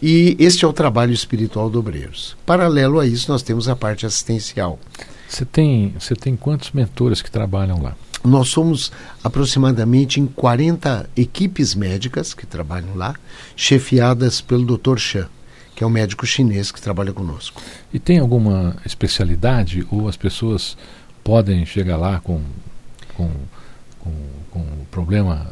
E 0.01 0.37
este 0.39 0.63
é 0.63 0.67
o 0.67 0.71
trabalho 0.71 1.11
espiritual 1.11 1.69
do 1.69 1.79
Obreiros. 1.79 2.37
Paralelo 2.45 2.97
a 2.97 3.05
isso, 3.05 3.29
nós 3.29 3.41
temos 3.41 3.67
a 3.67 3.75
parte 3.75 4.05
assistencial. 4.05 4.79
Você 5.27 5.43
tem, 5.43 5.93
você 5.99 6.15
tem 6.15 6.37
quantos 6.37 6.71
mentores 6.71 7.21
que 7.21 7.29
trabalham 7.29 7.81
lá? 7.81 7.97
Nós 8.23 8.47
somos 8.47 8.93
aproximadamente 9.21 10.21
em 10.21 10.25
40 10.25 11.09
equipes 11.17 11.75
médicas 11.75 12.33
que 12.33 12.45
trabalham 12.45 12.95
lá, 12.95 13.13
chefiadas 13.57 14.39
pelo 14.39 14.77
Dr. 14.77 14.97
Chan, 14.97 15.27
que 15.75 15.83
é 15.83 15.87
um 15.87 15.89
médico 15.89 16.25
chinês 16.25 16.71
que 16.71 16.81
trabalha 16.81 17.11
conosco. 17.11 17.61
E 17.93 17.99
tem 17.99 18.19
alguma 18.19 18.75
especialidade 18.85 19.85
ou 19.91 20.07
as 20.07 20.15
pessoas 20.15 20.77
podem 21.23 21.65
chegar 21.65 21.97
lá 21.97 22.19
com, 22.19 22.41
com, 23.15 23.29
com, 23.99 24.11
com 24.51 24.59
o 24.59 24.87
problema 24.89 25.47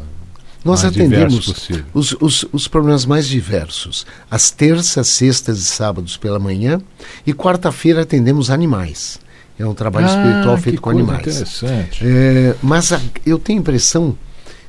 nós 0.64 0.86
atendemos 0.86 1.70
os, 1.94 2.16
os, 2.22 2.46
os, 2.54 2.68
problemas 2.70 3.06
mais 3.06 3.28
diversos. 3.28 4.06
As 4.32 4.50
terças, 4.50 5.10
sextas 5.10 5.60
e 5.60 5.66
sábados 5.66 6.16
pela 6.16 6.40
manhã. 6.40 6.80
E 7.28 7.34
quarta-feira 7.34 8.04
atendemos 8.04 8.50
animais. 8.50 9.20
É 9.60 9.66
um 9.66 9.74
trabalho 9.74 10.08
ah, 10.08 10.10
espiritual 10.10 10.58
feito 10.58 10.82
com 10.82 10.90
animais. 10.90 11.20
Interessante. 11.20 12.00
É, 12.06 12.56
mas 12.64 12.94
a, 12.94 13.02
eu 13.26 13.38
tenho 13.38 13.60
impressão 13.60 14.18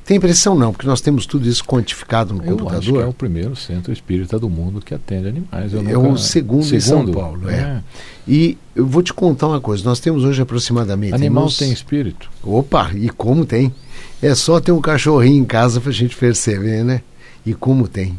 tem 0.05 0.19
impressão 0.19 0.55
não, 0.55 0.71
porque 0.73 0.87
nós 0.87 1.01
temos 1.01 1.25
tudo 1.25 1.49
isso 1.49 1.65
quantificado 1.65 2.35
no 2.35 2.45
eu 2.45 2.57
computador. 2.57 3.03
É 3.03 3.07
o 3.07 3.13
primeiro 3.13 3.57
centro 3.57 3.93
espírita 3.93 4.39
do 4.39 4.51
mundo 4.51 4.81
que 4.81 4.95
atende 4.95 5.29
animais. 5.29 5.73
Eu 5.73 5.81
é 5.89 5.97
o 5.97 6.17
segundo, 6.19 6.65
segundo 6.65 6.75
em 6.75 6.81
São 6.81 7.07
Paulo, 7.07 7.49
é. 7.49 7.55
é. 7.55 7.83
E 8.29 8.59
eu 8.77 8.87
vou 8.87 9.03
te 9.03 9.15
contar 9.15 9.49
uma 9.49 9.61
coisa, 9.61 9.83
nós 9.85 10.01
temos 10.01 10.25
hoje 10.25 10.43
aproximadamente... 10.43 11.15
Animal 11.15 11.49
tem 11.49 11.73
espírito? 11.73 12.31
Opa, 12.43 12.91
e 12.95 13.09
como 13.09 13.47
tem? 13.47 13.75
É 14.21 14.35
só 14.35 14.61
ter 14.61 14.73
um 14.73 14.81
cachorrinho 14.81 15.43
em 15.43 15.45
casa 15.45 15.81
para 15.81 15.91
a 15.91 15.95
gente 15.95 16.17
perceber, 16.17 16.85
né? 16.85 17.01
E 17.45 17.55
como 17.55 17.89
tem. 17.89 18.19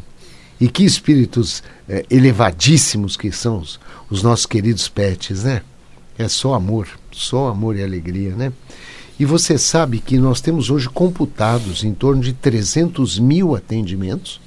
E 0.60 0.68
que 0.68 0.84
espíritos 0.84 1.62
é, 1.88 2.04
elevadíssimos 2.10 3.16
que 3.16 3.30
são 3.30 3.58
os, 3.58 3.78
os 4.10 4.22
nossos 4.22 4.46
queridos 4.46 4.88
pets, 4.88 5.44
né? 5.44 5.62
É 6.18 6.28
só 6.28 6.54
amor, 6.54 6.88
só 7.12 7.48
amor 7.48 7.76
e 7.76 7.82
alegria, 7.82 8.34
né? 8.34 8.52
E 9.18 9.24
você 9.24 9.56
sabe 9.56 9.98
que 9.98 10.18
nós 10.18 10.42
temos 10.42 10.68
hoje 10.68 10.90
computados 10.90 11.82
em 11.82 11.94
torno 11.94 12.20
de 12.20 12.34
300 12.34 13.18
mil 13.18 13.56
atendimentos, 13.56 14.38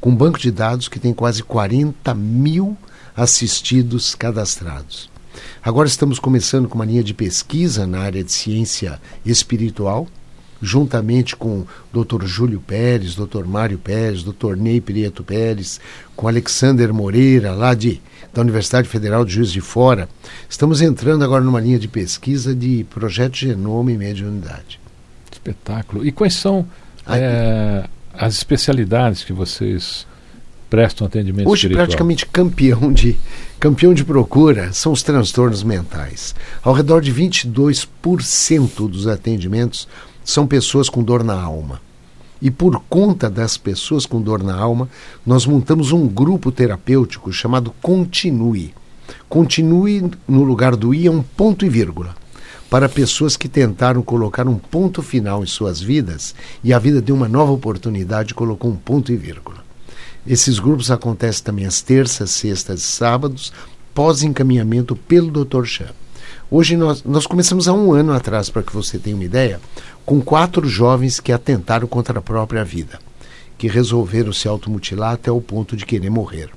com 0.00 0.08
um 0.08 0.16
banco 0.16 0.38
de 0.38 0.50
dados 0.50 0.88
que 0.88 0.98
tem 0.98 1.12
quase 1.12 1.42
40 1.42 2.14
mil 2.14 2.74
assistidos 3.14 4.14
cadastrados. 4.14 5.10
Agora 5.62 5.86
estamos 5.86 6.18
começando 6.18 6.68
com 6.68 6.76
uma 6.76 6.86
linha 6.86 7.04
de 7.04 7.12
pesquisa 7.12 7.86
na 7.86 8.00
área 8.00 8.24
de 8.24 8.32
ciência 8.32 8.98
espiritual, 9.26 10.08
juntamente 10.60 11.36
com 11.36 11.64
o 11.92 12.04
Dr. 12.04 12.24
Júlio 12.24 12.60
Pérez, 12.60 13.14
Dr. 13.14 13.44
Mário 13.44 13.78
Pérez, 13.78 14.22
Dr. 14.22 14.56
Ney 14.56 14.80
Prieto 14.80 15.22
Pérez, 15.22 15.80
com 16.16 16.28
Alexander 16.28 16.92
Moreira, 16.92 17.52
lá 17.52 17.74
de, 17.74 18.00
da 18.32 18.42
Universidade 18.42 18.88
Federal 18.88 19.24
de 19.24 19.32
Juiz 19.32 19.52
de 19.52 19.60
Fora. 19.60 20.08
Estamos 20.48 20.80
entrando 20.82 21.24
agora 21.24 21.44
numa 21.44 21.60
linha 21.60 21.78
de 21.78 21.88
pesquisa 21.88 22.54
de 22.54 22.84
projeto 22.90 23.36
genoma 23.36 23.92
e 23.92 23.96
mediunidade. 23.96 24.80
Espetáculo. 25.30 26.04
E 26.04 26.10
quais 26.10 26.34
são 26.34 26.66
é, 27.06 27.84
as 28.12 28.34
especialidades 28.34 29.24
que 29.24 29.32
vocês 29.32 30.06
prestam 30.68 31.06
atendimento 31.06 31.48
Hoje 31.48 31.60
espiritual? 31.60 31.86
praticamente 31.86 32.26
campeão 32.26 32.92
de 32.92 33.16
campeão 33.58 33.94
de 33.94 34.04
procura 34.04 34.72
são 34.72 34.92
os 34.92 35.02
transtornos 35.02 35.62
mentais. 35.62 36.34
Ao 36.62 36.72
redor 36.72 37.00
de 37.00 37.12
22% 37.12 38.88
dos 38.88 39.06
atendimentos 39.06 39.88
são 40.28 40.46
pessoas 40.46 40.90
com 40.90 41.02
dor 41.02 41.24
na 41.24 41.40
alma. 41.40 41.80
E 42.40 42.50
por 42.50 42.82
conta 42.86 43.30
das 43.30 43.56
pessoas 43.56 44.04
com 44.04 44.20
dor 44.20 44.42
na 44.42 44.54
alma, 44.54 44.86
nós 45.24 45.46
montamos 45.46 45.90
um 45.90 46.06
grupo 46.06 46.52
terapêutico 46.52 47.32
chamado 47.32 47.72
Continue. 47.80 48.74
Continue 49.26 50.10
no 50.28 50.44
lugar 50.44 50.76
do 50.76 50.92
I 50.92 51.06
é 51.06 51.10
um 51.10 51.22
ponto 51.22 51.64
e 51.64 51.68
vírgula. 51.70 52.14
Para 52.68 52.90
pessoas 52.90 53.38
que 53.38 53.48
tentaram 53.48 54.02
colocar 54.02 54.46
um 54.46 54.58
ponto 54.58 55.00
final 55.00 55.42
em 55.42 55.46
suas 55.46 55.80
vidas 55.80 56.34
e 56.62 56.74
a 56.74 56.78
vida 56.78 57.00
deu 57.00 57.14
uma 57.14 57.26
nova 57.26 57.52
oportunidade 57.52 58.32
e 58.32 58.34
colocou 58.34 58.70
um 58.70 58.76
ponto 58.76 59.10
e 59.10 59.16
vírgula. 59.16 59.64
Esses 60.26 60.58
grupos 60.58 60.90
acontecem 60.90 61.42
também 61.42 61.64
às 61.64 61.80
terças, 61.80 62.32
sextas 62.32 62.80
e 62.80 62.84
sábados, 62.84 63.50
pós-encaminhamento 63.94 64.94
pelo 64.94 65.42
Dr. 65.42 65.64
Chan. 65.64 65.94
Hoje 66.50 66.78
nós, 66.78 67.04
nós 67.04 67.26
começamos 67.26 67.68
há 67.68 67.74
um 67.74 67.92
ano 67.92 68.10
atrás, 68.10 68.48
para 68.48 68.62
que 68.62 68.72
você 68.72 68.98
tenha 68.98 69.14
uma 69.14 69.24
ideia, 69.24 69.60
com 70.06 70.18
quatro 70.18 70.66
jovens 70.66 71.20
que 71.20 71.30
atentaram 71.30 71.86
contra 71.86 72.18
a 72.18 72.22
própria 72.22 72.64
vida, 72.64 72.98
que 73.58 73.68
resolveram 73.68 74.32
se 74.32 74.48
automutilar 74.48 75.12
até 75.12 75.30
o 75.30 75.42
ponto 75.42 75.76
de 75.76 75.84
querer 75.84 76.08
morrer. 76.08 76.48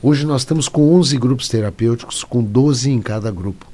Hoje 0.00 0.24
nós 0.24 0.42
estamos 0.42 0.68
com 0.68 0.94
11 0.94 1.18
grupos 1.18 1.48
terapêuticos, 1.48 2.22
com 2.22 2.40
12 2.40 2.92
em 2.92 3.02
cada 3.02 3.32
grupo. 3.32 3.66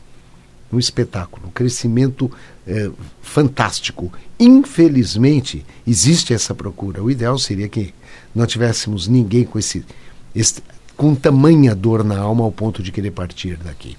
Um 0.73 0.79
espetáculo, 0.79 1.49
um 1.49 1.51
crescimento 1.51 2.31
é, 2.67 2.91
fantástico. 3.21 4.11
Infelizmente, 4.41 5.67
existe 5.87 6.33
essa 6.33 6.55
procura. 6.55 7.03
O 7.03 7.11
ideal 7.11 7.39
seria 7.39 7.69
que 7.69 7.93
não 8.35 8.47
tivéssemos 8.47 9.07
ninguém 9.07 9.45
com 9.45 9.59
esse, 9.59 9.85
esse 10.35 10.63
com 10.97 11.15
tamanha 11.15 11.75
dor 11.75 12.03
na 12.03 12.19
alma 12.19 12.43
ao 12.43 12.53
ponto 12.53 12.83
de 12.83 12.91
querer 12.91 13.11
partir 13.11 13.57
daqui. 13.57 13.99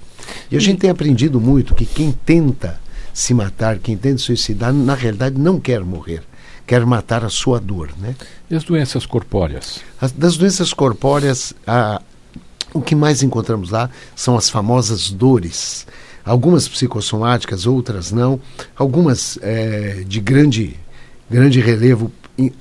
E 0.51 0.57
a 0.57 0.59
gente 0.59 0.79
tem 0.79 0.89
aprendido 0.89 1.39
muito 1.39 1.75
que 1.75 1.85
quem 1.85 2.11
tenta 2.11 2.79
se 3.13 3.33
matar, 3.33 3.79
quem 3.79 3.97
tenta 3.97 4.17
suicidar, 4.19 4.73
na 4.73 4.95
realidade 4.95 5.39
não 5.39 5.59
quer 5.59 5.83
morrer, 5.83 6.23
quer 6.65 6.85
matar 6.85 7.25
a 7.25 7.29
sua 7.29 7.59
dor. 7.59 7.89
Né? 7.97 8.15
E 8.49 8.55
as 8.55 8.63
doenças 8.63 9.05
corpóreas? 9.05 9.81
As, 9.99 10.11
das 10.11 10.37
doenças 10.37 10.73
corpóreas, 10.73 11.53
a, 11.65 12.01
o 12.73 12.81
que 12.81 12.95
mais 12.95 13.23
encontramos 13.23 13.71
lá 13.71 13.89
são 14.15 14.37
as 14.37 14.49
famosas 14.49 15.09
dores. 15.09 15.85
Algumas 16.23 16.67
psicossomáticas, 16.67 17.65
outras 17.65 18.11
não. 18.11 18.39
Algumas 18.75 19.37
é, 19.41 20.03
de 20.07 20.19
grande, 20.19 20.79
grande 21.29 21.59
relevo 21.59 22.11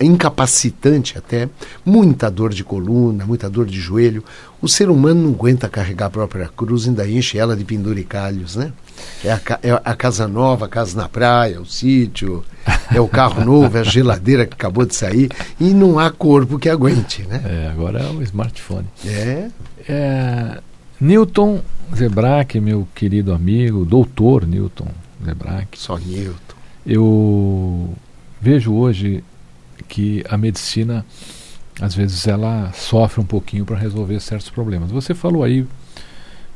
incapacitante 0.00 1.16
até, 1.16 1.48
muita 1.84 2.30
dor 2.30 2.52
de 2.52 2.64
coluna, 2.64 3.24
muita 3.24 3.48
dor 3.48 3.66
de 3.66 3.78
joelho. 3.78 4.24
O 4.60 4.68
ser 4.68 4.90
humano 4.90 5.22
não 5.22 5.30
aguenta 5.30 5.68
carregar 5.68 6.06
a 6.06 6.10
própria 6.10 6.48
cruz, 6.48 6.88
ainda 6.88 7.08
enche 7.08 7.38
ela 7.38 7.56
de 7.56 7.64
penduricalhos, 7.64 8.56
né? 8.56 8.72
É 9.24 9.30
a, 9.30 9.40
é 9.62 9.80
a 9.84 9.94
casa 9.94 10.26
nova, 10.26 10.66
a 10.66 10.68
casa 10.68 10.96
na 10.96 11.08
praia, 11.08 11.60
o 11.60 11.66
sítio, 11.66 12.44
é 12.92 13.00
o 13.00 13.06
carro 13.06 13.44
novo, 13.44 13.76
é 13.76 13.80
a 13.80 13.84
geladeira 13.84 14.44
que 14.44 14.54
acabou 14.54 14.84
de 14.84 14.94
sair, 14.94 15.30
e 15.60 15.72
não 15.72 15.98
há 15.98 16.10
corpo 16.10 16.58
que 16.58 16.68
aguente, 16.68 17.22
né? 17.22 17.40
É, 17.44 17.70
agora 17.70 18.00
é 18.00 18.10
o 18.10 18.22
smartphone. 18.22 18.86
É, 19.06 19.48
É, 19.88 20.58
Newton 21.00 21.62
Zebrack, 21.94 22.60
meu 22.60 22.86
querido 22.94 23.32
amigo, 23.32 23.84
doutor 23.84 24.46
Newton 24.46 24.88
Zebrack, 25.24 25.78
só 25.78 25.96
Newton. 25.96 26.56
eu 26.84 27.94
vejo 28.40 28.74
hoje 28.74 29.24
que 29.88 30.24
a 30.28 30.36
medicina, 30.36 31.04
às 31.80 31.94
vezes, 31.94 32.26
ela 32.26 32.72
sofre 32.72 33.20
um 33.20 33.26
pouquinho 33.26 33.64
para 33.64 33.76
resolver 33.76 34.20
certos 34.20 34.50
problemas. 34.50 34.90
Você 34.90 35.14
falou 35.14 35.42
aí 35.42 35.66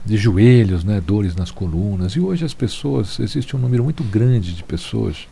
de 0.04 0.16
joelhos, 0.16 0.84
né, 0.84 1.00
dores 1.00 1.34
nas 1.34 1.50
colunas, 1.50 2.12
e 2.12 2.20
hoje 2.20 2.44
as 2.44 2.54
pessoas, 2.54 3.18
existe 3.20 3.56
um 3.56 3.58
número 3.58 3.84
muito 3.84 4.02
grande 4.02 4.52
de 4.52 4.62
pessoas 4.62 5.28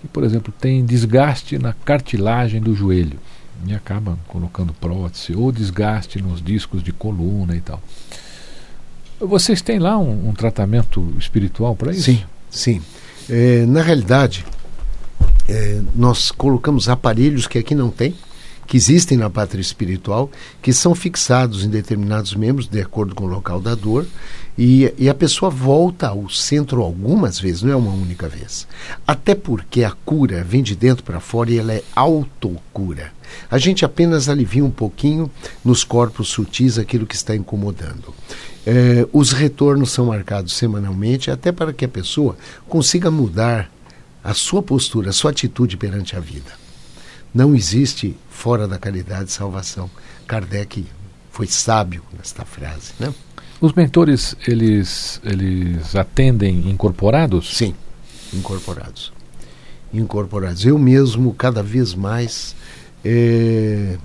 que, 0.00 0.08
por 0.08 0.22
exemplo, 0.22 0.52
tem 0.58 0.84
desgaste 0.84 1.58
na 1.58 1.72
cartilagem 1.72 2.60
do 2.60 2.74
joelho 2.74 3.18
e 3.66 3.74
acaba 3.74 4.18
colocando 4.28 4.72
prótese, 4.74 5.34
ou 5.34 5.50
desgaste 5.50 6.20
nos 6.20 6.42
discos 6.42 6.82
de 6.82 6.92
coluna 6.92 7.56
e 7.56 7.60
tal. 7.60 7.82
Vocês 9.18 9.62
têm 9.62 9.78
lá 9.78 9.96
um, 9.98 10.28
um 10.28 10.34
tratamento 10.34 11.14
espiritual 11.18 11.74
para 11.74 11.90
isso? 11.90 12.02
Sim, 12.02 12.22
sim. 12.50 12.82
É, 13.30 13.64
na 13.64 13.82
realidade, 13.82 14.44
é, 15.48 15.80
nós 15.94 16.30
colocamos 16.30 16.88
aparelhos 16.88 17.46
que 17.46 17.58
aqui 17.58 17.74
não 17.74 17.90
tem, 17.90 18.14
que 18.66 18.76
existem 18.76 19.16
na 19.16 19.30
pátria 19.30 19.60
espiritual, 19.60 20.30
que 20.60 20.72
são 20.72 20.94
fixados 20.94 21.64
em 21.64 21.68
determinados 21.68 22.34
membros, 22.34 22.68
de 22.68 22.80
acordo 22.80 23.14
com 23.14 23.24
o 23.24 23.28
local 23.28 23.60
da 23.60 23.74
dor, 23.74 24.06
e, 24.58 24.92
e 24.98 25.08
a 25.08 25.14
pessoa 25.14 25.50
volta 25.50 26.08
ao 26.08 26.28
centro 26.28 26.82
algumas 26.82 27.38
vezes, 27.38 27.62
não 27.62 27.72
é 27.72 27.76
uma 27.76 27.92
única 27.92 28.28
vez. 28.28 28.66
Até 29.06 29.34
porque 29.34 29.84
a 29.84 29.92
cura 29.92 30.42
vem 30.42 30.62
de 30.62 30.74
dentro 30.74 31.04
para 31.04 31.20
fora 31.20 31.50
e 31.50 31.58
ela 31.58 31.74
é 31.74 31.82
autocura. 31.94 33.12
A 33.50 33.58
gente 33.58 33.84
apenas 33.84 34.28
alivia 34.28 34.64
um 34.64 34.70
pouquinho 34.70 35.30
nos 35.64 35.84
corpos 35.84 36.28
sutis 36.28 36.78
aquilo 36.78 37.06
que 37.06 37.14
está 37.14 37.36
incomodando. 37.36 38.14
Eh, 38.66 39.06
os 39.12 39.32
retornos 39.32 39.92
são 39.92 40.06
marcados 40.06 40.54
semanalmente, 40.54 41.30
até 41.30 41.52
para 41.52 41.72
que 41.72 41.84
a 41.84 41.88
pessoa 41.88 42.36
consiga 42.68 43.10
mudar 43.10 43.70
a 44.26 44.34
sua 44.34 44.60
postura, 44.60 45.10
a 45.10 45.12
sua 45.12 45.30
atitude 45.30 45.76
perante 45.76 46.16
a 46.16 46.20
vida. 46.20 46.50
Não 47.32 47.54
existe 47.54 48.16
fora 48.28 48.66
da 48.66 48.76
caridade 48.76 49.30
salvação. 49.30 49.88
Kardec 50.26 50.84
foi 51.30 51.46
sábio 51.46 52.02
nesta 52.18 52.44
frase, 52.44 52.92
né? 52.98 53.14
Os 53.60 53.72
mentores, 53.72 54.34
eles, 54.48 55.20
eles 55.22 55.94
atendem 55.94 56.68
incorporados? 56.68 57.56
Sim, 57.56 57.72
incorporados. 58.34 59.12
Incorporados. 59.94 60.66
Eu 60.66 60.76
mesmo, 60.76 61.32
cada 61.32 61.62
vez 61.62 61.94
mais, 61.94 62.56
eh, 63.04 63.96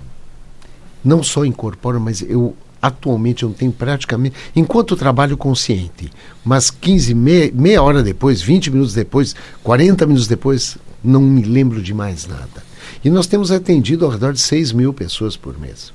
não 1.04 1.20
só 1.20 1.44
incorporo, 1.44 2.00
mas 2.00 2.22
eu 2.22 2.56
atualmente 2.82 3.44
eu 3.44 3.50
tenho 3.50 3.70
praticamente, 3.70 4.34
enquanto 4.54 4.96
trabalho 4.96 5.36
consciente, 5.36 6.10
mas 6.44 6.68
15, 6.68 7.14
meia, 7.14 7.50
meia 7.54 7.80
hora 7.80 8.02
depois, 8.02 8.42
20 8.42 8.72
minutos 8.72 8.92
depois, 8.92 9.36
40 9.62 10.04
minutos 10.04 10.26
depois, 10.26 10.76
não 11.02 11.20
me 11.20 11.42
lembro 11.42 11.80
de 11.80 11.94
mais 11.94 12.26
nada. 12.26 12.64
E 13.04 13.08
nós 13.08 13.28
temos 13.28 13.52
atendido 13.52 14.04
ao 14.04 14.10
redor 14.10 14.32
de 14.32 14.40
6 14.40 14.72
mil 14.72 14.92
pessoas 14.92 15.36
por 15.36 15.58
mês. 15.58 15.92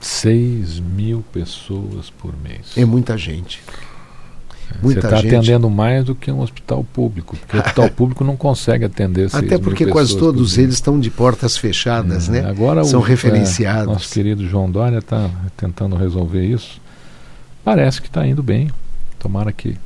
6 0.00 0.80
mil 0.80 1.24
pessoas 1.32 2.10
por 2.10 2.34
mês. 2.36 2.76
É 2.76 2.84
muita 2.84 3.16
gente. 3.16 3.60
Você 4.74 4.78
Muita 4.82 5.00
está 5.06 5.16
gente. 5.16 5.34
atendendo 5.34 5.68
mais 5.70 6.04
do 6.04 6.14
que 6.14 6.30
um 6.30 6.40
hospital 6.40 6.84
público, 6.84 7.36
porque 7.36 7.56
o 7.56 7.60
hospital 7.60 7.90
público 7.92 8.22
não 8.24 8.36
consegue 8.36 8.84
atender 8.84 9.28
6 9.30 9.42
Até 9.44 9.58
porque 9.58 9.86
quase 9.86 10.16
todos 10.16 10.56
eles 10.58 10.74
estão 10.74 11.00
de 11.00 11.10
portas 11.10 11.56
fechadas, 11.56 12.28
É, 12.28 12.32
né? 12.32 12.48
Agora 12.48 12.84
São 12.84 13.00
o, 13.00 13.04
é, 13.04 13.08
referenciados. 13.08 13.86
nosso 13.86 14.12
querido 14.12 14.46
João 14.48 14.70
Dória 14.70 14.98
está 14.98 15.30
tentando 15.56 15.96
resolver 15.96 16.44
isso. 16.44 16.80
Parece 17.64 18.00
que 18.00 18.08
está 18.08 18.26
indo 18.26 18.42
bem. 18.42 18.70
Tomara 19.18 19.52
que 19.52 19.76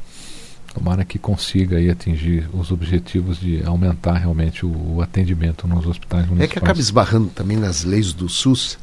tomara 0.75 1.05
que 1.05 1.19
consiga 1.19 1.77
aí 1.77 1.91
atingir 1.91 2.49
os 2.53 2.71
objetivos 2.71 3.39
de 3.39 3.63
aumentar 3.67 4.15
realmente 4.15 4.65
o, 4.65 4.95
o 4.97 5.03
atendimento 5.03 5.69
nos 5.69 5.87
hospitais 5.87 6.23
É 6.23 6.27
que 6.27 6.31
municipais. 6.35 6.63
acaba 6.65 6.81
esbarrando 6.81 7.27
também 7.29 7.59
nas 7.59 7.85
leis 7.85 8.13
do 8.15 8.27
SUS, 8.29 8.79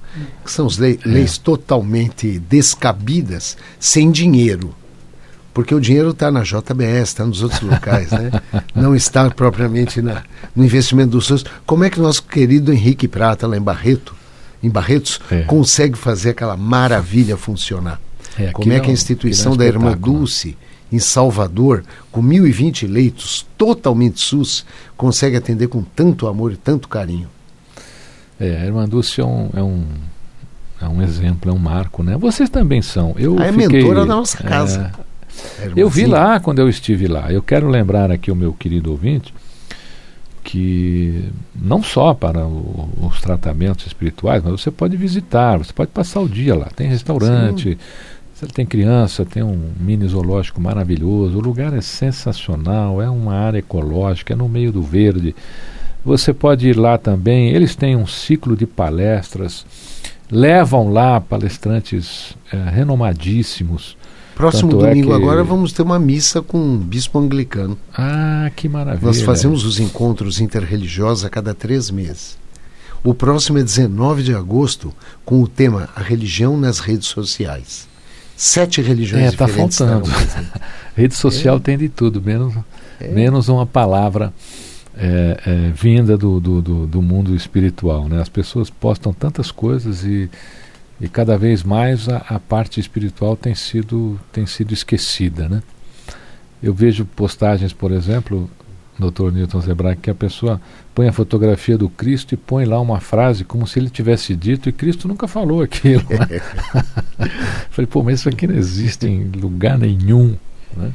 que 0.45 0.51
são 0.51 0.67
É. 0.67 0.97
leis 1.07 1.37
totalmente 1.39 2.37
descabidas, 2.39 3.57
sem 3.79 4.11
dinheiro. 4.11 4.73
Porque 5.59 5.75
o 5.75 5.79
dinheiro 5.81 6.11
está 6.11 6.31
na 6.31 6.41
JBS, 6.41 7.09
está 7.09 7.25
nos 7.25 7.43
outros 7.43 7.59
locais, 7.59 8.09
né? 8.11 8.31
Não 8.73 8.95
está 8.95 9.29
propriamente 9.29 10.01
na, 10.01 10.23
no 10.55 10.63
investimento 10.63 11.09
do 11.11 11.21
SUS. 11.21 11.43
Como 11.65 11.83
é 11.83 11.89
que 11.89 11.99
nosso 11.99 12.23
querido 12.23 12.71
Henrique 12.71 13.09
Prata, 13.09 13.45
lá 13.45 13.57
em 13.57 13.61
Barreto, 13.61 14.15
em 14.63 14.69
Barretos, 14.69 15.19
É. 15.29 15.41
consegue 15.41 15.97
fazer 15.97 16.29
aquela 16.29 16.55
maravilha 16.55 17.35
funcionar? 17.35 17.99
É, 18.37 18.51
Como 18.53 18.71
é 18.71 18.75
aquilo 18.77 18.85
que 18.85 18.89
a 18.89 18.93
instituição 18.93 19.51
é 19.53 19.57
da 19.57 19.65
Irmã 19.65 19.89
espetáculo. 19.89 20.17
Dulce, 20.19 20.57
em 20.93 20.97
Salvador, 20.99 21.83
com 22.09 22.23
1.020 22.23 22.89
leitos, 22.89 23.45
totalmente 23.57 24.21
SUS, 24.21 24.65
consegue 24.95 25.35
atender 25.35 25.67
com 25.67 25.83
tanto 25.83 26.25
amor 26.25 26.53
e 26.53 26.55
tanto 26.55 26.87
carinho? 26.87 27.27
É, 28.39 28.61
a 28.61 28.65
Irmã 28.65 28.87
Dulce 28.87 29.19
é 29.19 29.25
um, 29.25 29.49
é 29.53 29.61
um, 29.61 29.83
é 30.81 30.87
um 30.87 31.01
exemplo, 31.01 31.51
é 31.51 31.53
um 31.53 31.59
marco, 31.59 32.01
né? 32.01 32.15
Vocês 32.17 32.49
também 32.49 32.81
são. 32.81 33.13
Eu 33.17 33.37
Ah, 33.37 33.47
é 33.47 33.51
fiquei, 33.51 33.67
mentora 33.67 34.05
da 34.05 34.15
nossa 34.15 34.37
casa. 34.41 34.91
É, 35.59 35.71
Eu 35.75 35.89
vi 35.89 36.05
lá 36.05 36.39
quando 36.39 36.59
eu 36.59 36.69
estive 36.69 37.07
lá. 37.07 37.31
Eu 37.31 37.41
quero 37.41 37.67
lembrar 37.67 38.11
aqui 38.11 38.31
o 38.31 38.35
meu 38.35 38.53
querido 38.53 38.91
ouvinte 38.91 39.33
que 40.43 41.25
não 41.55 41.83
só 41.83 42.13
para 42.13 42.45
o- 42.45 42.89
os 43.01 43.19
tratamentos 43.21 43.85
espirituais, 43.85 44.41
mas 44.43 44.51
você 44.59 44.71
pode 44.71 44.95
visitar, 44.97 45.57
você 45.57 45.71
pode 45.73 45.91
passar 45.91 46.21
o 46.21 46.29
dia 46.29 46.55
lá. 46.55 46.67
Tem 46.75 46.87
restaurante, 46.87 47.77
você 48.33 48.47
tem 48.47 48.65
criança, 48.65 49.25
tem 49.25 49.43
um 49.43 49.71
mini 49.79 50.07
zoológico 50.07 50.59
maravilhoso. 50.61 51.37
O 51.37 51.41
lugar 51.41 51.73
é 51.73 51.81
sensacional, 51.81 53.01
é 53.01 53.09
uma 53.09 53.35
área 53.35 53.59
ecológica, 53.59 54.33
é 54.33 54.35
no 54.35 54.47
meio 54.49 54.71
do 54.71 54.81
verde. 54.81 55.35
Você 56.03 56.33
pode 56.33 56.67
ir 56.69 56.77
lá 56.77 56.97
também. 56.97 57.49
Eles 57.51 57.75
têm 57.75 57.95
um 57.95 58.07
ciclo 58.07 58.55
de 58.55 58.65
palestras, 58.65 59.65
levam 60.31 60.91
lá 60.91 61.19
palestrantes 61.19 62.33
eh, 62.51 62.69
renomadíssimos. 62.71 63.97
Próximo 64.39 64.71
Tanto 64.71 64.85
é 64.85 64.89
domingo 64.91 65.07
que- 65.09 65.13
agora 65.15 65.43
vamos 65.43 65.73
ter 65.73 65.81
uma 65.81 65.99
missa 65.99 66.41
com 66.41 66.57
um 66.57 66.77
bispo 66.77 67.19
anglicano. 67.19 67.77
Ah, 67.93 68.49
que 68.55 68.69
maravilha. 68.69 69.05
Nós 69.05 69.21
fazemos 69.21 69.65
os 69.65 69.81
encontros 69.81 70.39
interreligiosos 70.39 71.25
a 71.25 71.29
cada 71.29 71.53
três 71.53 71.91
meses. 71.91 72.37
O 73.03 73.13
próximo 73.13 73.57
é 73.57 73.63
19 73.63 74.23
de 74.23 74.33
agosto, 74.33 74.93
com 75.25 75.41
o 75.43 75.47
tema 75.47 75.89
A 75.93 76.01
Religião 76.01 76.57
nas 76.57 76.79
Redes 76.79 77.07
Sociais. 77.09 77.85
Sete 78.37 78.81
religiões 78.81 79.33
É, 79.33 79.35
tá 79.35 79.45
diferentes 79.45 79.77
faltando. 79.77 80.09
Rede 80.95 81.15
social 81.17 81.59
tem 81.59 81.77
de 81.77 81.89
tudo, 81.89 82.21
menos, 82.21 82.53
menos 83.11 83.49
uma 83.49 83.65
palavra 83.65 84.33
é, 84.97 85.37
é, 85.45 85.71
vinda 85.75 86.17
do, 86.17 86.39
do, 86.39 86.61
do, 86.61 86.87
do 86.87 87.01
mundo 87.01 87.35
espiritual. 87.35 88.07
Né? 88.07 88.21
As 88.21 88.29
pessoas 88.29 88.69
postam 88.69 89.11
tantas 89.13 89.51
coisas 89.51 90.05
e, 90.05 90.29
e 91.01 91.07
cada 91.07 91.37
vez 91.37 91.63
mais 91.63 92.09
a, 92.09 92.17
a 92.29 92.39
parte 92.39 92.79
espiritual 92.79 93.35
tem 93.35 93.55
sido, 93.55 94.19
tem 94.31 94.45
sido 94.45 94.73
esquecida. 94.73 95.47
Né? 95.47 95.61
Eu 96.61 96.73
vejo 96.73 97.05
postagens, 97.05 97.71
por 97.71 97.91
exemplo, 97.91 98.49
Dr. 98.99 99.31
Newton 99.31 99.61
Zebrack, 99.61 100.01
que 100.01 100.09
a 100.09 100.15
pessoa 100.15 100.59
põe 100.93 101.07
a 101.07 101.13
fotografia 101.13 101.77
do 101.77 101.89
Cristo 101.89 102.33
e 102.33 102.37
põe 102.37 102.65
lá 102.65 102.79
uma 102.79 102.99
frase 102.99 103.45
como 103.45 103.65
se 103.65 103.79
ele 103.79 103.89
tivesse 103.89 104.35
dito 104.35 104.67
e 104.67 104.73
Cristo 104.73 105.07
nunca 105.07 105.27
falou 105.27 105.61
aquilo. 105.61 106.03
né? 106.09 106.41
Falei, 107.71 107.87
pô, 107.87 108.03
mas 108.03 108.19
isso 108.19 108.29
aqui 108.29 108.45
não 108.45 108.55
existe 108.55 109.07
em 109.07 109.23
lugar 109.23 109.77
nenhum. 109.77 110.35
Né? 110.75 110.91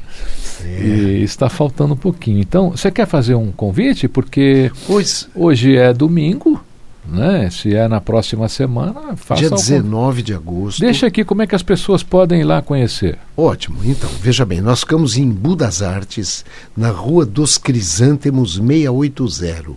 E 0.65 1.23
está 1.23 1.49
faltando 1.49 1.95
um 1.95 1.97
pouquinho. 1.97 2.39
Então, 2.41 2.71
você 2.71 2.91
quer 2.91 3.07
fazer 3.07 3.35
um 3.35 3.51
convite? 3.51 4.07
Porque 4.07 4.71
Pois, 4.87 5.29
hoje 5.35 5.77
é 5.77 5.93
domingo, 5.93 6.63
né? 7.07 7.49
Se 7.51 7.75
é 7.75 7.87
na 7.89 8.01
próxima 8.01 8.49
semana, 8.49 9.17
faça 9.17 9.41
dia 9.41 9.49
o 9.49 9.51
con- 9.51 9.57
19 9.57 10.23
de 10.23 10.35
agosto. 10.35 10.81
Deixa 10.81 11.07
aqui 11.07 11.25
como 11.25 11.43
é 11.43 11.47
que 11.47 11.55
as 11.55 11.63
pessoas 11.63 12.03
podem 12.03 12.41
ir 12.41 12.45
lá 12.45 12.63
conhecer. 12.63 13.19
Ótimo. 13.37 13.79
Então, 13.85 14.09
veja 14.21 14.45
bem, 14.45 14.61
nós 14.61 14.81
ficamos 14.81 15.17
em 15.17 15.29
Budas 15.31 15.83
Artes, 15.83 16.45
na 16.77 16.91
Rua 16.91 17.25
dos 17.27 17.59
Crisântemos 17.59 18.55
680. 18.55 19.73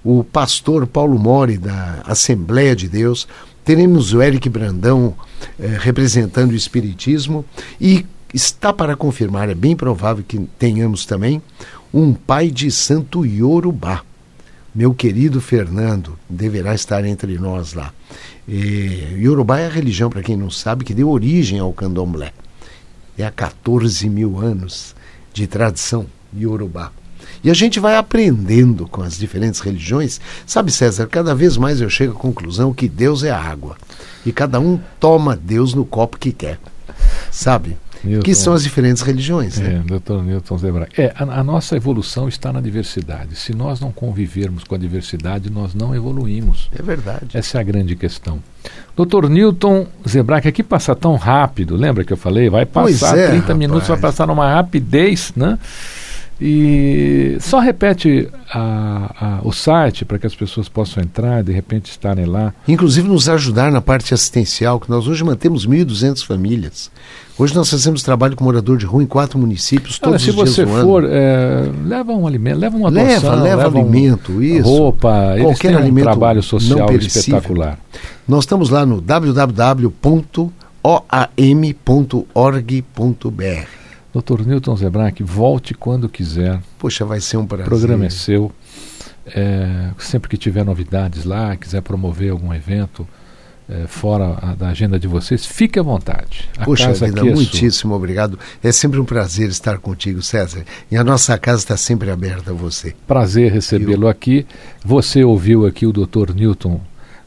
o 0.04 0.22
pastor 0.22 0.86
Paulo 0.86 1.18
Mori 1.18 1.58
da 1.58 2.02
Assembleia 2.04 2.74
de 2.74 2.88
Deus, 2.88 3.26
teremos 3.64 4.14
o 4.14 4.22
Eric 4.22 4.48
Brandão 4.48 5.14
eh, 5.58 5.76
representando 5.80 6.52
o 6.52 6.56
Espiritismo 6.56 7.44
e 7.80 8.06
está 8.32 8.72
para 8.72 8.96
confirmar, 8.96 9.48
é 9.48 9.54
bem 9.54 9.74
provável 9.76 10.24
que 10.26 10.38
tenhamos 10.58 11.04
também 11.04 11.42
um 11.92 12.12
pai 12.12 12.50
de 12.50 12.70
santo 12.70 13.24
Yorubá. 13.24 14.02
Meu 14.74 14.94
querido 14.94 15.40
Fernando 15.40 16.18
deverá 16.28 16.74
estar 16.74 17.04
entre 17.04 17.38
nós 17.38 17.72
lá. 17.72 17.92
E, 18.46 19.16
Yorubá 19.18 19.58
é 19.58 19.66
a 19.66 19.70
religião, 19.70 20.10
para 20.10 20.22
quem 20.22 20.36
não 20.36 20.50
sabe, 20.50 20.84
que 20.84 20.94
deu 20.94 21.08
origem 21.10 21.58
ao 21.58 21.72
candomblé. 21.72 22.32
É 23.16 23.24
há 23.24 23.30
14 23.30 24.08
mil 24.08 24.38
anos 24.38 24.94
de 25.38 25.46
tradição 25.46 26.06
Yorubá. 26.36 26.90
E 27.42 27.50
a 27.50 27.54
gente 27.54 27.78
vai 27.78 27.96
aprendendo 27.96 28.86
com 28.88 29.02
as 29.02 29.16
diferentes 29.16 29.60
religiões. 29.60 30.20
Sabe, 30.44 30.72
César, 30.72 31.06
cada 31.06 31.34
vez 31.34 31.56
mais 31.56 31.80
eu 31.80 31.88
chego 31.88 32.12
à 32.12 32.20
conclusão 32.20 32.74
que 32.74 32.88
Deus 32.88 33.22
é 33.22 33.30
água. 33.30 33.76
E 34.26 34.32
cada 34.32 34.58
um 34.58 34.80
toma 34.98 35.36
Deus 35.36 35.72
no 35.74 35.84
copo 35.84 36.18
que 36.18 36.32
quer. 36.32 36.58
Sabe? 37.30 37.76
Newton. 38.04 38.22
Que 38.22 38.34
são 38.34 38.52
as 38.54 38.62
diferentes 38.62 39.02
religiões. 39.02 39.58
É, 39.60 39.62
Né? 39.64 39.82
doutor 39.86 40.22
Newton 40.22 40.58
Zebra. 40.58 40.88
É, 40.96 41.12
a, 41.16 41.22
a 41.40 41.44
nossa 41.44 41.76
evolução 41.76 42.28
está 42.28 42.52
na 42.52 42.60
diversidade. 42.60 43.36
Se 43.36 43.52
nós 43.54 43.80
não 43.80 43.90
convivermos 43.92 44.64
com 44.64 44.74
a 44.74 44.78
diversidade, 44.78 45.50
nós 45.50 45.74
não 45.74 45.94
evoluímos. 45.94 46.68
É 46.78 46.82
verdade. 46.82 47.26
Essa 47.34 47.58
é 47.58 47.60
a 47.60 47.64
grande 47.64 47.96
questão. 47.96 48.38
Doutor 48.96 49.28
Newton 49.28 49.86
Zebrac, 50.08 50.46
aqui 50.46 50.62
passa 50.62 50.94
tão 50.94 51.16
rápido, 51.16 51.76
lembra 51.76 52.04
que 52.04 52.12
eu 52.12 52.16
falei? 52.16 52.48
Vai 52.50 52.66
Pois 52.66 53.00
passar 53.00 53.18
é, 53.18 53.28
30 53.28 53.54
minutos, 53.54 53.88
vai 53.88 53.96
rapaz. 53.96 54.14
passar 54.14 54.26
numa 54.26 54.52
rapidez, 54.54 55.32
né? 55.36 55.58
E 56.40 57.36
só 57.40 57.58
repete 57.58 58.28
a- 58.52 59.14
a- 59.20 59.40
o 59.42 59.52
site 59.52 60.04
para 60.04 60.18
que 60.20 60.26
as 60.26 60.34
pessoas 60.36 60.68
possam 60.68 61.02
entrar, 61.02 61.42
de 61.42 61.52
repente 61.52 61.90
estarem 61.90 62.26
lá. 62.26 62.54
Inclusive 62.68 63.08
nos 63.08 63.28
ajudar 63.28 63.72
na 63.72 63.80
parte 63.80 64.14
assistencial, 64.14 64.78
que 64.78 64.88
nós 64.88 65.08
hoje 65.08 65.24
mantemos 65.24 65.66
1.200 65.66 66.22
famílias. 66.24 66.90
Hoje 67.38 67.54
nós 67.54 67.70
fazemos 67.70 68.02
trabalho 68.02 68.34
com 68.34 68.42
morador 68.42 68.76
de 68.78 68.84
rua 68.84 69.00
em 69.02 69.06
quatro 69.06 69.38
municípios, 69.38 70.00
Olha, 70.02 70.10
todos 70.10 70.22
se 70.22 70.30
os 70.30 70.34
dias 70.34 70.48
você 70.50 70.64
do 70.64 70.72
for, 70.82 71.04
ano. 71.04 71.14
é, 71.14 71.70
leva 71.86 72.12
um 72.12 72.26
alimento, 72.26 72.58
leva 72.58 72.76
uma 72.76 72.90
Leva, 72.90 73.28
adoção, 73.28 73.42
leva 73.44 73.68
um- 73.68 73.80
alimento, 73.80 74.42
isso. 74.42 74.68
roupa, 74.68 75.34
Qualquer 75.40 75.68
têm 75.68 75.76
um 75.76 75.78
alimento 75.80 76.04
trabalho 76.04 76.42
social 76.42 76.92
espetacular. 76.96 77.78
Nós 78.26 78.40
estamos 78.42 78.70
lá 78.70 78.84
no 78.84 79.00
www.oam.org.br. 82.38 83.66
Doutor 84.12 84.46
Newton 84.46 84.76
Zebrac, 84.76 85.22
volte 85.22 85.74
quando 85.74 86.08
quiser. 86.08 86.60
Poxa, 86.78 87.04
vai 87.04 87.20
ser 87.20 87.36
um 87.36 87.42
O 87.42 87.46
prazer. 87.46 87.66
programa 87.66 88.06
é 88.06 88.10
seu. 88.10 88.50
É, 89.26 89.90
sempre 89.98 90.28
que 90.28 90.36
tiver 90.38 90.64
novidades 90.64 91.24
lá, 91.24 91.54
quiser 91.54 91.82
promover 91.82 92.30
algum 92.30 92.52
evento 92.52 93.06
é, 93.68 93.86
fora 93.86 94.38
a- 94.40 94.54
da 94.54 94.68
agenda 94.68 94.98
de 94.98 95.06
vocês, 95.06 95.44
fique 95.44 95.78
à 95.78 95.82
vontade. 95.82 96.48
A 96.58 96.64
Poxa 96.64 96.86
casa 96.88 97.06
vida, 97.06 97.20
aqui 97.20 97.28
é 97.28 97.32
sua. 97.32 97.36
muitíssimo 97.42 97.94
obrigado. 97.94 98.38
É 98.62 98.72
sempre 98.72 98.98
um 98.98 99.04
prazer 99.04 99.48
estar 99.50 99.78
contigo, 99.78 100.22
César. 100.22 100.64
E 100.90 100.96
a 100.96 101.04
nossa 101.04 101.36
casa 101.38 101.58
está 101.58 101.76
sempre 101.76 102.10
aberta 102.10 102.50
a 102.50 102.54
você. 102.54 102.94
Prazer 103.06 103.52
recebê-lo 103.52 104.08
aqui. 104.08 104.46
Você 104.84 105.22
ouviu 105.22 105.66
aqui 105.66 105.86
o 105.86 105.92
Dr. 105.92 106.32
Newton 106.34 106.80